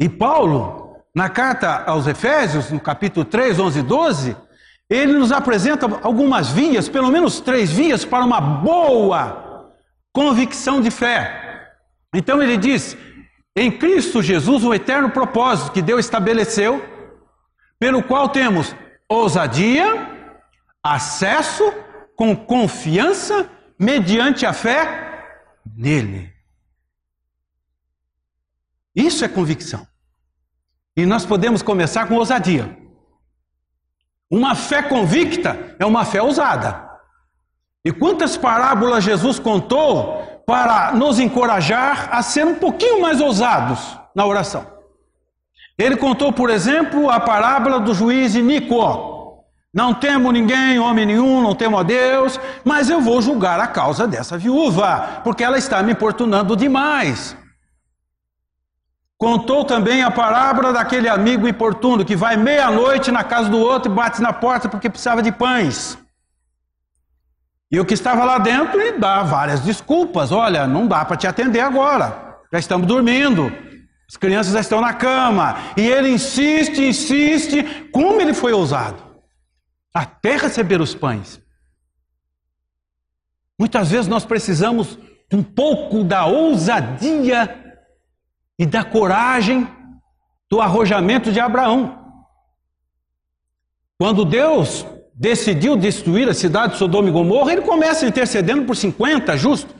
E 0.00 0.08
Paulo, 0.08 0.96
na 1.14 1.28
carta 1.28 1.84
aos 1.84 2.06
Efésios, 2.06 2.70
no 2.70 2.80
capítulo 2.80 3.24
3, 3.24 3.58
11 3.58 3.78
e 3.78 3.82
12, 3.82 4.36
ele 4.88 5.12
nos 5.12 5.32
apresenta 5.32 5.86
algumas 6.02 6.50
vias, 6.50 6.88
pelo 6.88 7.10
menos 7.10 7.40
três 7.40 7.70
vias, 7.70 8.04
para 8.04 8.24
uma 8.24 8.40
boa 8.40 9.74
convicção 10.12 10.80
de 10.80 10.90
fé. 10.90 11.74
Então 12.14 12.42
ele 12.42 12.56
diz: 12.56 12.96
em 13.54 13.70
Cristo 13.70 14.22
Jesus, 14.22 14.64
o 14.64 14.72
eterno 14.72 15.10
propósito 15.10 15.72
que 15.72 15.82
Deus 15.82 16.04
estabeleceu, 16.04 16.82
pelo 17.78 18.02
qual 18.02 18.28
temos 18.28 18.74
ousadia, 19.08 19.86
acesso 20.82 21.72
com 22.16 22.34
confiança, 22.34 23.48
mediante 23.78 24.44
a 24.44 24.52
fé 24.52 25.62
nele. 25.76 26.32
Isso 28.94 29.24
é 29.24 29.28
convicção. 29.28 29.86
E 30.96 31.06
nós 31.06 31.24
podemos 31.24 31.62
começar 31.62 32.06
com 32.08 32.16
ousadia. 32.16 32.76
Uma 34.28 34.56
fé 34.56 34.82
convicta 34.82 35.76
é 35.78 35.86
uma 35.86 36.04
fé 36.04 36.20
ousada. 36.20 36.88
E 37.84 37.92
quantas 37.92 38.36
parábolas 38.36 39.04
Jesus 39.04 39.38
contou 39.38 40.42
para 40.44 40.92
nos 40.92 41.20
encorajar 41.20 42.08
a 42.12 42.20
ser 42.22 42.44
um 42.44 42.56
pouquinho 42.56 43.00
mais 43.00 43.20
ousados 43.20 43.96
na 44.14 44.26
oração? 44.26 44.77
Ele 45.78 45.96
contou, 45.96 46.32
por 46.32 46.50
exemplo, 46.50 47.08
a 47.08 47.20
parábola 47.20 47.78
do 47.78 47.94
juiz 47.94 48.34
Inico. 48.34 49.44
Não 49.72 49.94
temo 49.94 50.32
ninguém, 50.32 50.80
homem 50.80 51.06
nenhum, 51.06 51.40
não 51.40 51.54
temo 51.54 51.78
a 51.78 51.84
Deus, 51.84 52.40
mas 52.64 52.90
eu 52.90 53.00
vou 53.00 53.22
julgar 53.22 53.60
a 53.60 53.66
causa 53.66 54.08
dessa 54.08 54.36
viúva, 54.36 55.20
porque 55.22 55.44
ela 55.44 55.56
está 55.56 55.80
me 55.82 55.92
importunando 55.92 56.56
demais. 56.56 57.36
Contou 59.16 59.64
também 59.64 60.02
a 60.02 60.10
parábola 60.10 60.72
daquele 60.72 61.08
amigo 61.08 61.46
importuno 61.46 62.04
que 62.04 62.16
vai 62.16 62.36
meia-noite 62.36 63.12
na 63.12 63.22
casa 63.22 63.48
do 63.48 63.58
outro 63.58 63.92
e 63.92 63.94
bate 63.94 64.20
na 64.20 64.32
porta 64.32 64.68
porque 64.68 64.90
precisava 64.90 65.22
de 65.22 65.30
pães. 65.30 65.98
E 67.70 67.78
o 67.78 67.84
que 67.84 67.94
estava 67.94 68.24
lá 68.24 68.38
dentro 68.38 68.80
lhe 68.80 68.92
dá 68.92 69.22
várias 69.22 69.60
desculpas. 69.60 70.32
Olha, 70.32 70.66
não 70.66 70.86
dá 70.86 71.04
para 71.04 71.16
te 71.16 71.26
atender 71.26 71.60
agora. 71.60 72.36
Já 72.52 72.58
estamos 72.58 72.86
dormindo. 72.86 73.52
As 74.08 74.16
crianças 74.16 74.54
já 74.54 74.60
estão 74.60 74.80
na 74.80 74.94
cama. 74.94 75.56
E 75.76 75.82
ele 75.82 76.08
insiste, 76.08 76.82
insiste. 76.82 77.62
Como 77.92 78.20
ele 78.20 78.32
foi 78.32 78.52
ousado? 78.52 79.02
Até 79.92 80.36
receber 80.36 80.80
os 80.80 80.94
pães. 80.94 81.40
Muitas 83.58 83.90
vezes 83.90 84.06
nós 84.06 84.24
precisamos 84.24 84.98
um 85.32 85.42
pouco 85.42 86.02
da 86.02 86.24
ousadia 86.24 87.82
e 88.58 88.64
da 88.64 88.82
coragem 88.82 89.68
do 90.48 90.60
arrojamento 90.60 91.30
de 91.30 91.38
Abraão. 91.38 91.98
Quando 93.98 94.24
Deus 94.24 94.86
decidiu 95.12 95.76
destruir 95.76 96.28
a 96.28 96.34
cidade 96.34 96.74
de 96.74 96.78
Sodoma 96.78 97.08
e 97.08 97.12
Gomorra, 97.12 97.52
ele 97.52 97.62
começa 97.62 98.06
intercedendo 98.06 98.64
por 98.64 98.76
50, 98.76 99.36
justo? 99.36 99.74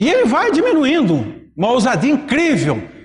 E 0.00 0.08
ele 0.08 0.24
vai 0.24 0.52
diminuindo, 0.52 1.50
uma 1.56 1.72
ousadia 1.72 2.12
incrível. 2.12 2.97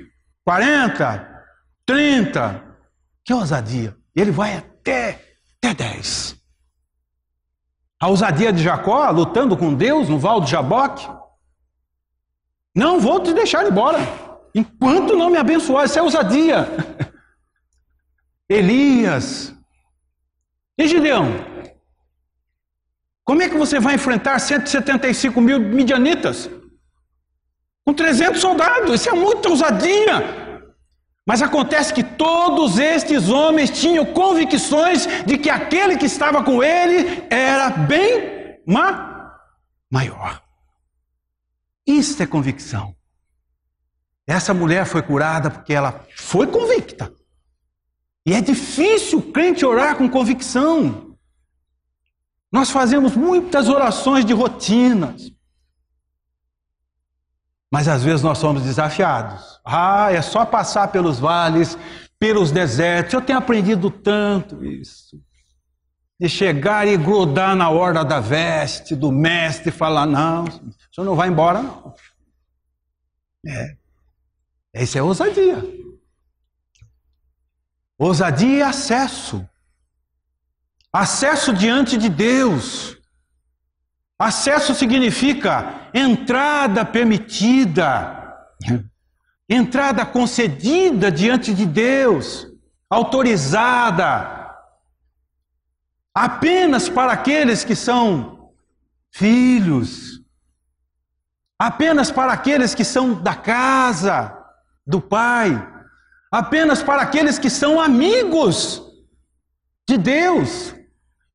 40, 0.45 1.45
30, 1.85 2.77
que 3.23 3.33
ousadia. 3.33 3.95
Ele 4.15 4.31
vai 4.31 4.55
até, 4.55 5.37
até 5.57 5.73
10. 5.73 6.35
A 7.99 8.07
ousadia 8.07 8.51
de 8.51 8.61
Jacó, 8.61 9.09
lutando 9.11 9.55
com 9.55 9.73
Deus 9.73 10.09
no 10.09 10.19
val 10.19 10.41
de 10.41 10.51
Jaboque. 10.51 11.07
Não 12.75 12.99
vou 12.99 13.21
te 13.21 13.33
deixar 13.33 13.65
embora, 13.65 13.99
enquanto 14.53 15.15
não 15.15 15.29
me 15.29 15.37
abençoar. 15.37 15.85
Isso 15.85 15.99
é 15.99 16.01
ousadia. 16.01 16.67
Elias, 18.49 19.53
e 20.77 20.87
Gideão? 20.87 21.27
Como 23.23 23.41
é 23.41 23.49
que 23.49 23.57
você 23.57 23.79
vai 23.79 23.95
enfrentar 23.95 24.39
175 24.39 25.39
mil 25.39 25.59
midianitas? 25.59 26.49
Com 27.85 27.93
300 27.93 28.39
soldados, 28.39 29.01
isso 29.01 29.09
é 29.09 29.13
muita 29.13 29.49
ousadia. 29.49 30.43
Mas 31.25 31.41
acontece 31.41 31.93
que 31.93 32.03
todos 32.03 32.77
estes 32.77 33.29
homens 33.29 33.69
tinham 33.69 34.05
convicções 34.05 35.07
de 35.25 35.37
que 35.37 35.49
aquele 35.49 35.97
que 35.97 36.05
estava 36.05 36.43
com 36.43 36.61
ele 36.63 37.25
era 37.29 37.69
bem 37.69 38.59
ma 38.65 39.11
maior. 39.89 40.41
Isso 41.85 42.21
é 42.23 42.25
convicção. 42.25 42.95
Essa 44.25 44.53
mulher 44.53 44.85
foi 44.85 45.01
curada 45.01 45.49
porque 45.49 45.73
ela 45.73 46.05
foi 46.15 46.47
convicta. 46.47 47.13
E 48.25 48.33
é 48.33 48.41
difícil 48.41 49.19
o 49.19 49.31
crente 49.31 49.65
orar 49.65 49.97
com 49.97 50.09
convicção. 50.09 51.17
Nós 52.51 52.69
fazemos 52.69 53.15
muitas 53.15 53.67
orações 53.67 54.23
de 54.23 54.33
rotinas. 54.33 55.31
Mas 57.73 57.87
às 57.87 58.03
vezes 58.03 58.21
nós 58.21 58.37
somos 58.37 58.61
desafiados. 58.61 59.59
Ah, 59.65 60.11
é 60.11 60.21
só 60.21 60.45
passar 60.45 60.89
pelos 60.89 61.17
vales, 61.17 61.75
pelos 62.19 62.51
desertos. 62.51 63.15
Eu 63.15 63.21
tenho 63.21 63.39
aprendido 63.39 63.89
tanto 63.89 64.63
isso. 64.63 65.19
De 66.19 66.29
chegar 66.29 66.87
e 66.87 66.95
grudar 66.95 67.55
na 67.55 67.71
orla 67.71 68.05
da 68.05 68.19
veste 68.19 68.95
do 68.95 69.11
mestre 69.11 69.69
e 69.69 69.71
falar: 69.71 70.05
não, 70.05 70.43
o 70.43 70.93
senhor 70.93 71.03
não 71.03 71.15
vai 71.15 71.29
embora, 71.29 71.63
não. 71.63 71.95
É. 73.47 73.75
Essa 74.71 74.99
é 74.99 75.01
ousadia. 75.01 75.57
Ousadia 77.97 78.57
e 78.59 78.61
acesso. 78.61 79.43
Acesso 80.93 81.51
diante 81.51 81.97
de 81.97 82.07
Deus. 82.07 82.95
Acesso 84.23 84.73
significa 84.73 85.89
entrada 85.93 86.85
permitida, 86.85 88.35
entrada 89.49 90.05
concedida 90.05 91.11
diante 91.11 91.53
de 91.53 91.65
Deus, 91.65 92.47
autorizada, 92.89 94.55
apenas 96.13 96.87
para 96.87 97.11
aqueles 97.11 97.63
que 97.63 97.75
são 97.75 98.51
filhos, 99.11 100.21
apenas 101.59 102.11
para 102.11 102.33
aqueles 102.33 102.73
que 102.73 102.83
são 102.83 103.13
da 103.13 103.35
casa 103.35 104.37
do 104.85 105.01
Pai 105.01 105.73
apenas 106.33 106.81
para 106.81 107.03
aqueles 107.03 107.37
que 107.37 107.47
são 107.47 107.79
amigos 107.79 108.81
de 109.87 109.99
Deus. 109.99 110.73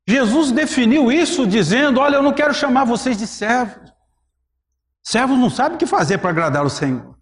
Jesus 0.09 0.51
definiu 0.51 1.13
isso 1.13 1.47
dizendo: 1.47 2.01
Olha, 2.01 2.17
eu 2.17 2.23
não 2.23 2.33
quero 2.33 2.55
chamar 2.55 2.85
vocês 2.85 3.19
de 3.19 3.27
servos. 3.27 3.93
Servos 5.03 5.39
não 5.39 5.51
sabem 5.51 5.77
o 5.77 5.79
que 5.79 5.85
fazer 5.85 6.17
para 6.17 6.31
agradar 6.31 6.65
o 6.65 6.71
Senhor. 6.71 7.19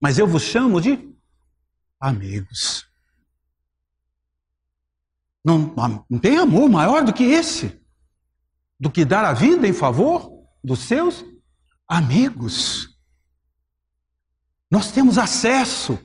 Mas 0.00 0.18
eu 0.18 0.26
vos 0.26 0.42
chamo 0.42 0.80
de 0.80 1.14
amigos. 2.00 2.88
Não, 5.44 5.74
não 6.08 6.18
tem 6.18 6.38
amor 6.38 6.70
maior 6.70 7.04
do 7.04 7.12
que 7.12 7.24
esse, 7.24 7.78
do 8.80 8.90
que 8.90 9.04
dar 9.04 9.24
a 9.26 9.34
vida 9.34 9.68
em 9.68 9.72
favor 9.74 10.30
dos 10.64 10.78
seus 10.80 11.22
amigos. 11.86 12.96
Nós 14.70 14.90
temos 14.90 15.18
acesso 15.18 15.98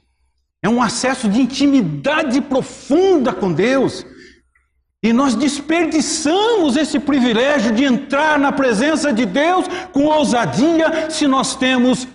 é 0.61 0.67
um 0.69 0.81
acesso 0.81 1.29
de 1.29 1.39
intimidade 1.39 2.41
profunda 2.41 3.31
com 3.33 3.53
Deus. 3.53 4.05
E 5.01 5.13
nós 5.13 5.35
desperdiçamos 5.35 6.75
esse 6.75 6.99
privilégio 6.99 7.73
de 7.73 7.83
entrar 7.83 8.39
na 8.39 8.51
presença 8.51 9.13
de 9.13 9.25
Deus 9.25 9.67
com 9.93 10.05
ousadia 10.05 11.09
se 11.09 11.27
nós 11.27 11.55
temos 11.55 12.07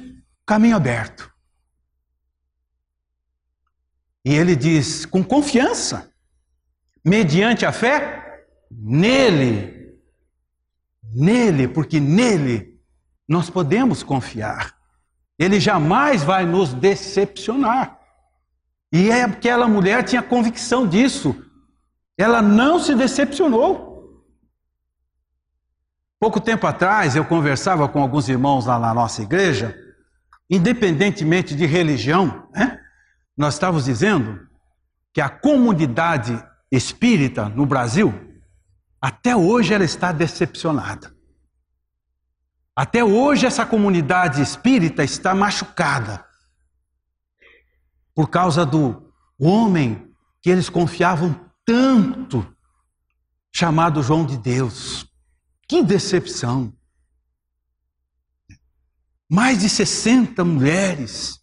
caminho 0.44 0.76
aberto. 0.76 1.32
E 4.24 4.34
ele 4.34 4.54
diz, 4.54 5.04
com 5.04 5.22
confiança, 5.22 6.12
mediante 7.04 7.64
a 7.66 7.72
fé, 7.72 8.44
nele. 8.70 9.98
Nele, 11.14 11.68
porque 11.68 12.00
nele 12.00 12.80
nós 13.28 13.50
podemos 13.50 14.02
confiar. 14.02 14.74
Ele 15.38 15.58
jamais 15.58 16.22
vai 16.22 16.44
nos 16.44 16.72
decepcionar. 16.72 17.98
E 18.92 19.10
é 19.10 19.22
aquela 19.22 19.66
mulher 19.66 20.04
tinha 20.04 20.22
convicção 20.22 20.86
disso. 20.86 21.34
Ela 22.22 22.40
não 22.40 22.78
se 22.78 22.94
decepcionou. 22.94 24.24
Pouco 26.20 26.40
tempo 26.40 26.68
atrás 26.68 27.16
eu 27.16 27.24
conversava 27.24 27.88
com 27.88 28.00
alguns 28.00 28.28
irmãos 28.28 28.64
lá 28.64 28.78
na 28.78 28.94
nossa 28.94 29.22
igreja, 29.22 29.76
independentemente 30.48 31.56
de 31.56 31.66
religião, 31.66 32.48
né? 32.54 32.80
nós 33.36 33.54
estávamos 33.54 33.86
dizendo 33.86 34.46
que 35.12 35.20
a 35.20 35.28
comunidade 35.28 36.40
espírita 36.70 37.48
no 37.48 37.66
Brasil, 37.66 38.14
até 39.00 39.34
hoje 39.34 39.74
ela 39.74 39.84
está 39.84 40.12
decepcionada. 40.12 41.12
Até 42.76 43.02
hoje 43.02 43.46
essa 43.46 43.66
comunidade 43.66 44.40
espírita 44.40 45.02
está 45.02 45.34
machucada 45.34 46.24
por 48.14 48.30
causa 48.30 48.64
do 48.64 49.12
homem 49.40 50.14
que 50.40 50.50
eles 50.50 50.70
confiavam 50.70 51.50
tanto, 51.72 52.46
chamado 53.50 54.02
João 54.02 54.26
de 54.26 54.36
Deus. 54.36 55.10
Que 55.66 55.82
decepção! 55.82 56.70
Mais 59.26 59.60
de 59.60 59.70
60 59.70 60.44
mulheres 60.44 61.40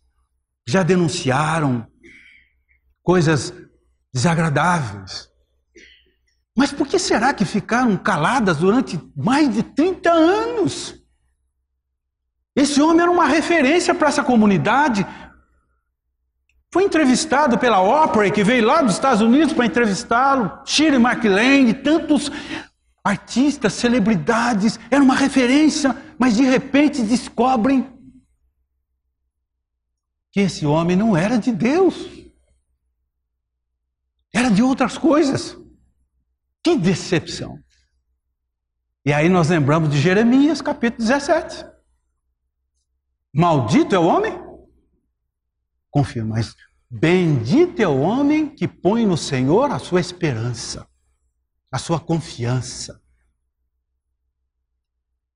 já 0.67 0.83
denunciaram 0.83 1.87
coisas 3.01 3.51
desagradáveis. 4.13 5.27
Mas 6.55 6.71
por 6.71 6.85
que 6.87 6.99
será 6.99 7.33
que 7.33 7.43
ficaram 7.43 7.97
caladas 7.97 8.57
durante 8.57 9.01
mais 9.15 9.51
de 9.51 9.63
30 9.63 10.11
anos? 10.11 10.95
Esse 12.55 12.79
homem 12.79 13.01
era 13.01 13.09
uma 13.09 13.25
referência 13.25 13.95
para 13.95 14.09
essa 14.09 14.23
comunidade, 14.23 15.03
foi 16.71 16.83
entrevistado 16.83 17.57
pela 17.57 17.81
Opera, 17.81 18.29
que 18.29 18.43
veio 18.43 18.65
lá 18.65 18.81
dos 18.81 18.93
Estados 18.93 19.21
Unidos 19.21 19.53
para 19.53 19.65
entrevistá-lo, 19.65 20.61
Shirley 20.65 20.99
MacLaine, 20.99 21.73
tantos 21.73 22.31
artistas, 23.03 23.73
celebridades, 23.73 24.79
era 24.91 25.03
uma 25.03 25.15
referência, 25.15 25.95
mas 26.17 26.35
de 26.35 26.43
repente 26.43 27.01
descobrem 27.01 27.91
que 30.31 30.41
esse 30.41 30.65
homem 30.65 30.95
não 30.95 31.17
era 31.17 31.39
de 31.39 31.51
Deus, 31.51 32.07
era 34.31 34.49
de 34.49 34.61
outras 34.61 34.95
coisas. 34.95 35.57
Que 36.61 36.77
decepção! 36.77 37.57
E 39.03 39.11
aí 39.11 39.27
nós 39.27 39.49
lembramos 39.49 39.89
de 39.89 39.99
Jeremias, 39.99 40.61
capítulo 40.61 41.01
17. 41.01 41.65
Maldito 43.33 43.95
é 43.95 43.99
o 43.99 44.05
homem 44.05 44.48
confia, 45.89 46.23
mas 46.23 46.55
bendito 46.89 47.81
é 47.81 47.87
o 47.87 47.99
homem 47.99 48.49
que 48.49 48.67
põe 48.67 49.05
no 49.05 49.17
Senhor 49.17 49.71
a 49.71 49.79
sua 49.79 49.99
esperança, 49.99 50.87
a 51.71 51.77
sua 51.77 51.99
confiança. 51.99 53.01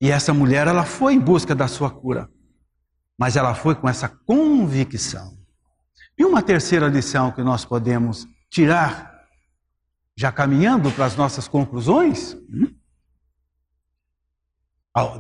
E 0.02 0.12
essa 0.12 0.34
mulher, 0.34 0.68
ela 0.68 0.84
foi 0.84 1.14
em 1.14 1.20
busca 1.20 1.56
da 1.56 1.68
sua 1.68 1.90
cura, 1.90 2.30
mas 3.18 3.36
ela 3.36 3.56
foi 3.56 3.76
com 3.76 3.88
essa 3.88 4.10
convicção. 4.10 5.38
E 6.18 6.26
uma 6.26 6.42
terceira 6.42 6.88
lição 6.88 7.32
que 7.32 7.42
nós 7.42 7.66
podemos 7.66 8.28
tirar, 8.50 9.26
já 10.16 10.32
caminhando 10.32 10.92
para 10.92 11.06
as 11.06 11.16
nossas 11.16 11.48
conclusões, 11.48 12.34
hum? 12.34 12.76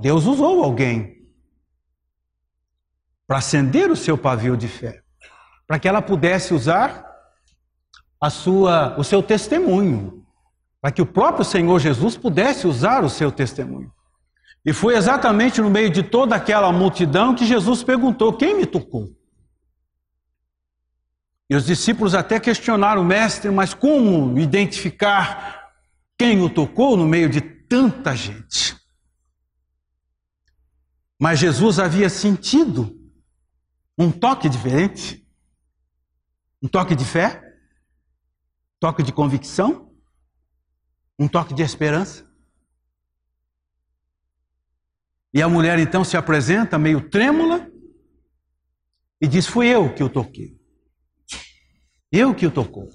Deus 0.01 0.25
usou 0.25 0.63
alguém 0.63 1.27
para 3.25 3.39
acender 3.39 3.89
o 3.89 3.95
seu 3.95 4.17
pavio 4.17 4.55
de 4.55 4.67
fé, 4.67 5.02
para 5.67 5.79
que 5.79 5.87
ela 5.87 6.01
pudesse 6.01 6.53
usar 6.53 7.05
a 8.19 8.29
sua, 8.29 8.97
o 8.97 9.03
seu 9.03 9.21
testemunho, 9.21 10.25
para 10.81 10.91
que 10.91 11.01
o 11.01 11.05
próprio 11.05 11.45
Senhor 11.45 11.79
Jesus 11.79 12.17
pudesse 12.17 12.67
usar 12.67 13.03
o 13.03 13.09
seu 13.09 13.31
testemunho. 13.31 13.91
E 14.65 14.71
foi 14.71 14.95
exatamente 14.95 15.59
no 15.61 15.69
meio 15.69 15.89
de 15.89 16.03
toda 16.03 16.35
aquela 16.35 16.71
multidão 16.71 17.35
que 17.35 17.45
Jesus 17.45 17.83
perguntou: 17.83 18.33
Quem 18.33 18.55
me 18.55 18.65
tocou? 18.65 19.09
E 21.49 21.55
os 21.55 21.65
discípulos 21.65 22.15
até 22.15 22.39
questionaram 22.39 23.01
o 23.01 23.05
mestre, 23.05 23.51
mas 23.51 23.73
como 23.73 24.39
identificar 24.39 25.71
quem 26.17 26.41
o 26.41 26.49
tocou 26.49 26.95
no 26.95 27.05
meio 27.05 27.29
de 27.29 27.41
tanta 27.41 28.15
gente? 28.15 28.75
Mas 31.19 31.39
Jesus 31.39 31.79
havia 31.79 32.09
sentido 32.09 32.97
um 33.97 34.11
toque 34.11 34.49
diferente, 34.49 35.22
um 36.63 36.67
toque 36.69 36.95
de 36.95 37.03
fé, 37.03 37.41
um 38.75 38.79
toque 38.79 39.03
de 39.03 39.11
convicção, 39.11 39.93
um 41.19 41.27
toque 41.27 41.53
de 41.53 41.61
esperança. 41.61 42.25
E 45.33 45.41
a 45.41 45.49
mulher 45.49 45.77
então 45.77 46.05
se 46.05 46.15
apresenta 46.15 46.79
meio 46.79 47.09
trêmula 47.09 47.69
e 49.19 49.27
diz: 49.27 49.45
Fui 49.45 49.67
eu 49.67 49.93
que 49.93 50.03
o 50.03 50.09
toquei. 50.09 50.57
Eu 52.09 52.33
que 52.33 52.45
o 52.45 52.51
tocou. 52.51 52.89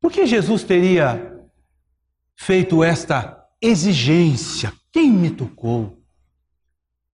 Por 0.00 0.12
que 0.12 0.26
Jesus 0.26 0.64
teria 0.64 1.48
feito 2.36 2.84
esta 2.84 3.46
exigência? 3.60 4.72
Quem 4.92 5.10
me 5.10 5.30
tocou? 5.30 5.99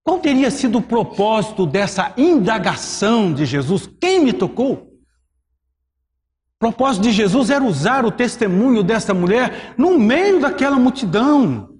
Qual 0.07 0.21
teria 0.21 0.53
sido 0.53 0.79
o 0.79 0.83
propósito 0.83 1.67
dessa 1.67 2.15
indagação 2.17 3.35
de 3.35 3.45
Jesus? 3.45 3.91
Quem 4.01 4.21
me 4.23 4.33
tocou? 4.33 4.75
O 4.75 6.59
propósito 6.61 7.03
de 7.03 7.11
Jesus 7.11 7.51
era 7.51 7.65
usar 7.65 8.07
o 8.07 8.13
testemunho 8.13 8.85
desta 8.85 9.13
mulher 9.13 9.75
no 9.77 9.99
meio 9.99 10.41
daquela 10.41 10.77
multidão, 10.77 11.71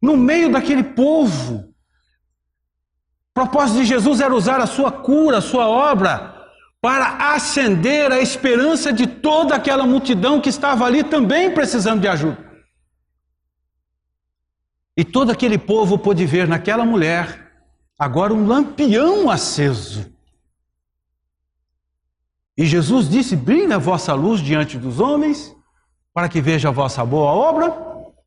no 0.00 0.16
meio 0.16 0.52
daquele 0.52 0.84
povo. 0.84 1.56
O 1.56 3.34
propósito 3.34 3.78
de 3.78 3.86
Jesus 3.86 4.20
era 4.20 4.32
usar 4.32 4.60
a 4.60 4.66
sua 4.66 4.92
cura, 4.92 5.38
a 5.38 5.42
sua 5.42 5.66
obra, 5.66 6.46
para 6.80 7.34
acender 7.34 8.12
a 8.12 8.20
esperança 8.20 8.92
de 8.92 9.04
toda 9.04 9.56
aquela 9.56 9.84
multidão 9.84 10.40
que 10.40 10.48
estava 10.48 10.84
ali 10.84 11.02
também 11.02 11.52
precisando 11.52 12.02
de 12.02 12.06
ajuda. 12.06 12.38
E 14.96 15.04
todo 15.04 15.32
aquele 15.32 15.58
povo 15.58 15.98
pôde 15.98 16.24
ver 16.24 16.46
naquela 16.46 16.84
mulher 16.84 17.47
agora 17.98 18.32
um 18.32 18.46
lampião 18.46 19.28
aceso. 19.28 20.06
E 22.56 22.64
Jesus 22.64 23.08
disse: 23.08 23.34
Brilha 23.34 23.76
a 23.76 23.78
vossa 23.78 24.14
luz 24.14 24.40
diante 24.40 24.78
dos 24.78 25.00
homens, 25.00 25.54
para 26.14 26.28
que 26.28 26.40
vejam 26.40 26.70
a 26.70 26.74
vossa 26.74 27.04
boa 27.04 27.32
obra 27.32 27.74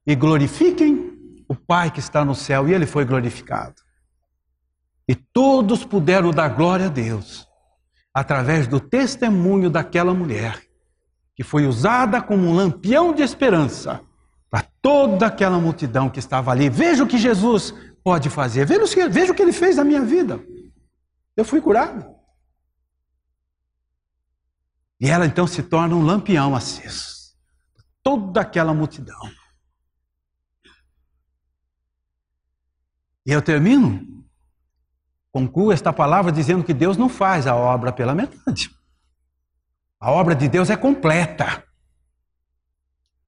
e 0.05 0.15
glorifiquem 0.15 1.43
o 1.47 1.55
Pai 1.55 1.91
que 1.91 1.99
está 1.99 2.25
no 2.25 2.35
céu. 2.35 2.67
E 2.67 2.73
ele 2.73 2.85
foi 2.85 3.05
glorificado. 3.05 3.75
E 5.07 5.15
todos 5.15 5.83
puderam 5.83 6.31
dar 6.31 6.49
glória 6.49 6.85
a 6.85 6.89
Deus, 6.89 7.47
através 8.13 8.67
do 8.67 8.79
testemunho 8.79 9.69
daquela 9.69 10.13
mulher, 10.13 10.61
que 11.35 11.43
foi 11.43 11.65
usada 11.65 12.21
como 12.21 12.47
um 12.47 12.53
lampião 12.53 13.13
de 13.13 13.21
esperança 13.21 13.99
para 14.49 14.65
toda 14.81 15.27
aquela 15.27 15.59
multidão 15.59 16.09
que 16.09 16.19
estava 16.19 16.51
ali. 16.51 16.69
Veja 16.69 17.03
o 17.03 17.07
que 17.07 17.17
Jesus 17.17 17.73
pode 18.03 18.29
fazer. 18.29 18.65
Veja, 18.65 19.09
veja 19.09 19.31
o 19.31 19.35
que 19.35 19.41
ele 19.41 19.53
fez 19.53 19.77
na 19.77 19.83
minha 19.83 20.01
vida. 20.01 20.39
Eu 21.35 21.45
fui 21.45 21.61
curado. 21.61 22.05
E 24.99 25.07
ela 25.09 25.25
então 25.25 25.47
se 25.47 25.63
torna 25.63 25.95
um 25.95 26.05
lampião 26.05 26.55
aceso. 26.55 27.35
Toda 28.03 28.41
aquela 28.41 28.73
multidão. 28.73 29.19
E 33.25 33.31
eu 33.31 33.41
termino, 33.41 34.25
concluo 35.31 35.71
esta 35.71 35.93
palavra 35.93 36.31
dizendo 36.31 36.63
que 36.63 36.73
Deus 36.73 36.97
não 36.97 37.07
faz 37.07 37.45
a 37.45 37.55
obra 37.55 37.91
pela 37.91 38.15
metade. 38.15 38.69
A 39.99 40.11
obra 40.11 40.35
de 40.35 40.47
Deus 40.47 40.69
é 40.69 40.75
completa. 40.75 41.63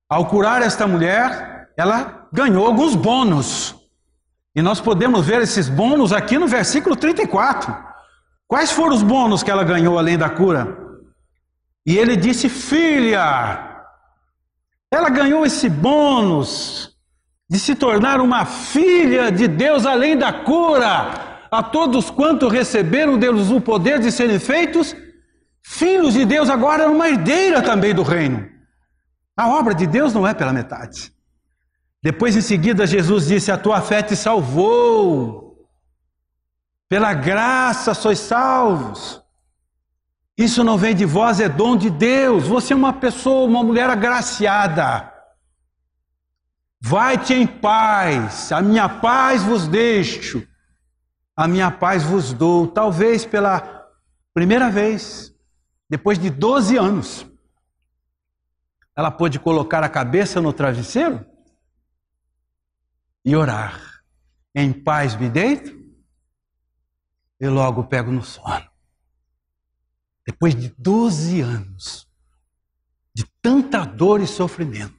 Ao 0.10 0.28
curar 0.28 0.62
esta 0.62 0.88
mulher, 0.88 1.72
ela 1.78 2.28
ganhou 2.32 2.66
alguns 2.66 2.96
bônus. 2.96 3.83
E 4.56 4.62
nós 4.62 4.80
podemos 4.80 5.26
ver 5.26 5.42
esses 5.42 5.68
bônus 5.68 6.12
aqui 6.14 6.38
no 6.38 6.48
versículo 6.48 6.96
34. 6.96 7.76
Quais 8.48 8.72
foram 8.72 8.96
os 8.96 9.02
bônus 9.02 9.42
que 9.42 9.50
ela 9.50 9.64
ganhou 9.64 9.98
além 9.98 10.18
da 10.18 10.30
cura? 10.30 10.78
E 11.86 11.98
ele 11.98 12.16
disse: 12.16 12.50
Filha, 12.50 13.88
ela 14.92 15.10
ganhou 15.10 15.46
esse 15.46 15.70
bônus 15.70 16.96
de 17.50 17.60
se 17.60 17.76
tornar 17.76 18.22
uma 18.22 18.46
filha 18.46 19.32
de 19.32 19.48
Deus 19.48 19.86
além 19.86 20.18
da 20.18 20.32
cura. 20.32 21.48
A 21.52 21.62
todos 21.62 22.10
quanto 22.10 22.48
receberam 22.48 23.18
deles 23.18 23.52
o 23.52 23.62
poder 23.62 24.00
de 24.00 24.12
serem 24.12 24.40
feitos 24.40 24.96
filhos 25.64 26.14
de 26.14 26.26
Deus, 26.26 26.50
agora 26.50 26.84
é 26.84 26.88
uma 26.88 27.08
herdeira 27.08 27.62
também 27.62 27.94
do 27.94 28.04
reino. 28.04 28.48
A 29.36 29.48
obra 29.48 29.74
de 29.74 29.88
Deus 29.88 30.14
não 30.14 30.28
é 30.28 30.34
pela 30.34 30.54
metade. 30.54 31.12
Depois, 32.04 32.36
em 32.36 32.42
seguida, 32.42 32.86
Jesus 32.86 33.28
disse: 33.28 33.50
A 33.50 33.58
tua 33.58 33.82
fé 33.82 34.04
te 34.04 34.14
salvou. 34.14 35.70
Pela 36.90 37.14
graça 37.14 37.94
sois 37.94 38.20
salvos. 38.20 39.24
Isso 40.38 40.66
não 40.66 40.78
vem 40.78 40.94
de 40.94 41.06
vós, 41.06 41.40
é 41.40 41.48
dom 41.48 41.78
de 41.78 41.90
Deus. 41.90 42.46
Você 42.46 42.74
é 42.74 42.76
uma 42.76 42.92
pessoa, 42.92 43.48
uma 43.48 43.64
mulher 43.64 43.90
agraciada. 43.90 45.12
Vai-te 46.82 47.34
em 47.34 47.48
paz, 47.48 48.52
a 48.52 48.62
minha 48.62 48.90
paz 48.90 49.42
vos 49.42 49.70
deixo, 49.70 50.46
a 51.34 51.48
minha 51.48 51.72
paz 51.72 52.04
vos 52.04 52.34
dou. 52.34 52.68
Talvez 52.68 53.26
pela 53.26 53.88
primeira 54.34 54.70
vez, 54.70 55.34
depois 55.90 56.20
de 56.20 56.30
12 56.30 56.76
anos, 56.76 57.26
ela 58.94 59.10
pôde 59.10 59.40
colocar 59.40 59.82
a 59.82 59.90
cabeça 59.90 60.42
no 60.42 60.52
travesseiro 60.52 61.33
e 63.24 63.36
orar. 63.36 64.04
Em 64.56 64.72
paz 64.72 65.16
me 65.16 65.30
deito 65.30 65.72
e 67.40 67.48
logo 67.48 67.86
pego 67.86 68.12
no 68.12 68.24
sono. 68.24 68.70
Depois 70.26 70.56
de 70.56 70.70
12 70.78 71.42
anos 71.42 72.10
de 73.14 73.26
tanta 73.42 73.86
dor 73.86 74.22
e 74.22 74.28
sofrimento, 74.28 74.96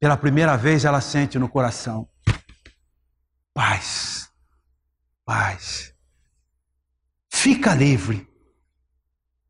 pela 0.00 0.16
primeira 0.16 0.56
vez 0.56 0.84
ela 0.84 1.00
sente 1.00 1.38
no 1.38 1.48
coração 1.48 2.08
paz, 3.52 4.30
paz. 5.24 5.94
Fica 7.30 7.74
livre 7.74 8.28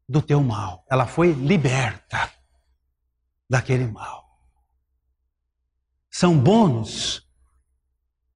do 0.08 0.20
teu 0.20 0.42
mal. 0.42 0.84
Ela 0.90 1.06
foi 1.06 1.32
liberta 1.32 2.30
daquele 3.48 3.86
mal 3.86 4.23
são 6.14 6.38
bônus 6.38 7.28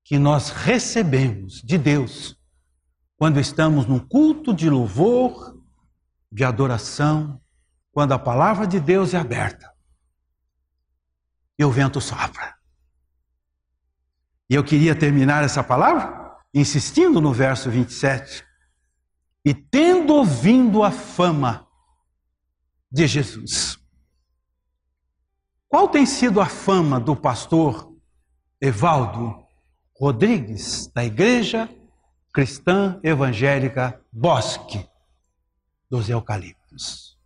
que 0.03 0.19
nós 0.19 0.51
recebemos 0.51 1.63
de 1.63 1.79
Deus 1.79 2.37
quando 3.17 3.39
estamos 3.39 3.87
num 3.87 4.01
culto 4.01 4.53
de 4.53 4.69
louvor, 4.69 5.57
de 6.31 6.43
adoração, 6.43 7.41
quando 7.93 8.11
a 8.11 8.19
palavra 8.19 8.67
de 8.67 8.81
Deus 8.81 9.15
é 9.15 9.19
aberta 9.19 9.73
e 11.57 11.65
o 11.65 11.71
vento 11.71 12.01
sopra. 12.01 12.57
E 14.51 14.57
eu 14.57 14.65
queria 14.65 14.99
terminar 14.99 15.45
essa 15.45 15.63
palavra 15.63 16.37
insistindo 16.53 17.21
no 17.21 17.33
verso 17.33 17.71
27. 17.71 18.45
E 19.45 19.55
tendo 19.55 20.15
ouvido 20.15 20.83
a 20.83 20.91
fama 20.91 21.65
de 22.91 23.07
Jesus. 23.07 23.78
Qual 25.69 25.87
tem 25.89 26.07
sido 26.07 26.41
a 26.41 26.47
fama 26.47 26.99
do 26.99 27.15
pastor 27.15 27.95
Evaldo 28.61 29.47
Rodrigues, 29.95 30.87
da 30.89 31.05
Igreja 31.05 31.69
Cristã 32.33 32.99
Evangélica 33.03 34.03
Bosque 34.11 34.89
dos 35.91 36.09
Eucaliptos? 36.09 37.19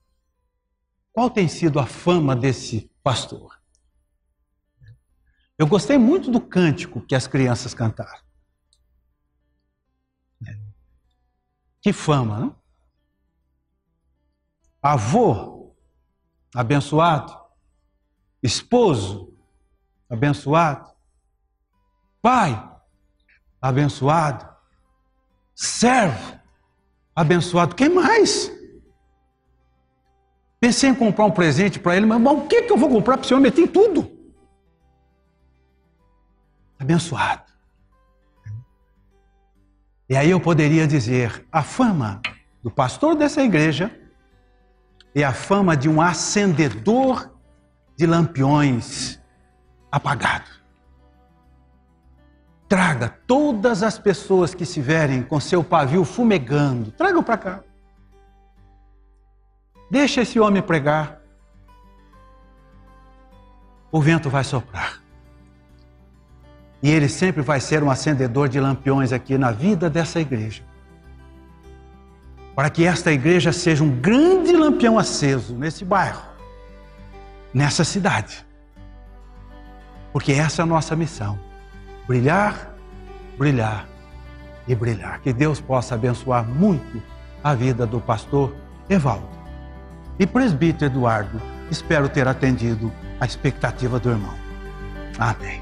Qual 1.13 1.31
tem 1.31 1.47
sido 1.47 1.79
a 1.79 1.87
fama 1.87 2.35
desse 2.35 2.91
pastor? 3.03 3.61
Eu 5.57 5.67
gostei 5.67 5.97
muito 5.97 6.31
do 6.31 6.41
cântico 6.41 7.01
que 7.01 7.15
as 7.15 7.29
crianças 7.29 7.75
cantaram. 7.75 8.23
Que 11.81 11.93
fama, 11.93 12.39
não? 12.39 12.63
Avô, 14.81 15.77
abençoado. 16.55 17.42
Esposo, 18.43 19.33
abençoado. 20.11 20.91
Pai, 22.21 22.71
abençoado. 23.61 24.49
Servo, 25.55 26.39
abençoado. 27.15 27.75
Quem 27.75 27.89
mais? 27.89 28.51
Pensei 30.59 30.91
em 30.91 30.95
comprar 30.95 31.25
um 31.25 31.31
presente 31.31 31.79
para 31.79 31.97
ele, 31.97 32.07
mas, 32.07 32.21
mas 32.21 32.39
o 32.39 32.47
que, 32.47 32.63
que 32.63 32.73
eu 32.73 32.77
vou 32.77 32.89
comprar 32.89 33.17
para 33.17 33.25
o 33.25 33.29
senhor 33.29 33.41
meter 33.41 33.63
em 33.63 33.67
tudo? 33.67 34.11
Abençoado. 36.79 37.53
E 40.09 40.17
aí 40.17 40.31
eu 40.31 40.41
poderia 40.41 40.87
dizer: 40.87 41.47
a 41.51 41.63
fama 41.63 42.21
do 42.63 42.71
pastor 42.71 43.15
dessa 43.15 43.43
igreja 43.43 43.91
é 45.15 45.25
a 45.25 45.33
fama 45.33 45.77
de 45.77 45.89
um 45.89 46.01
acendedor 46.01 47.33
de 47.97 48.07
lampiões 48.07 49.21
apagado. 49.91 50.51
Traga 52.69 53.11
todas 53.27 53.83
as 53.83 53.99
pessoas 53.99 54.55
que 54.55 54.63
estiverem 54.63 55.23
com 55.23 55.39
seu 55.39 55.63
pavio 55.63 56.05
fumegando, 56.05 56.91
tragam 56.91 57.23
para 57.23 57.37
cá. 57.37 57.61
Deixa 59.91 60.23
esse 60.23 60.41
homem 60.41 60.63
pregar. 60.63 61.21
O 63.91 64.01
vento 64.01 64.31
vai 64.31 64.43
soprar. 64.43 65.03
E 66.83 66.91
ele 66.91 67.11
sempre 67.11 67.43
vai 67.43 67.61
ser 67.61 67.83
um 67.83 67.91
acendedor 67.91 68.49
de 68.49 68.59
lampiões 68.59 69.13
aqui 69.13 69.37
na 69.37 69.53
vida 69.53 69.91
dessa 69.91 70.19
igreja. 70.19 70.65
Para 72.57 72.71
que 72.71 72.87
esta 72.87 73.13
igreja 73.13 73.53
seja 73.53 73.85
um 73.85 74.01
grande 74.01 74.53
lampião 74.53 74.99
aceso 74.99 75.55
nesse 75.55 75.85
bairro, 75.85 76.23
nessa 77.53 77.85
cidade. 77.85 78.45
Porque 80.13 80.33
essa 80.33 80.63
é 80.63 80.65
a 80.65 80.67
nossa 80.67 80.95
missão: 80.95 81.39
brilhar, 82.07 82.75
brilhar 83.39 83.87
e 84.69 84.75
brilhar. 84.75 85.21
Que 85.21 85.33
Deus 85.33 85.61
possa 85.61 85.95
abençoar 85.95 86.45
muito 86.45 87.03
a 87.43 87.55
vida 87.55 87.87
do 87.87 88.01
pastor 88.01 88.55
Evaldo 88.89 89.43
e 90.19 90.27
presbítero 90.27 90.93
Eduardo, 90.93 91.41
espero 91.71 92.09
ter 92.09 92.29
atendido 92.29 92.93
a 93.21 93.27
expectativa 93.27 93.99
do 93.99 94.11
irmão. 94.11 94.35
Amém. 95.19 95.62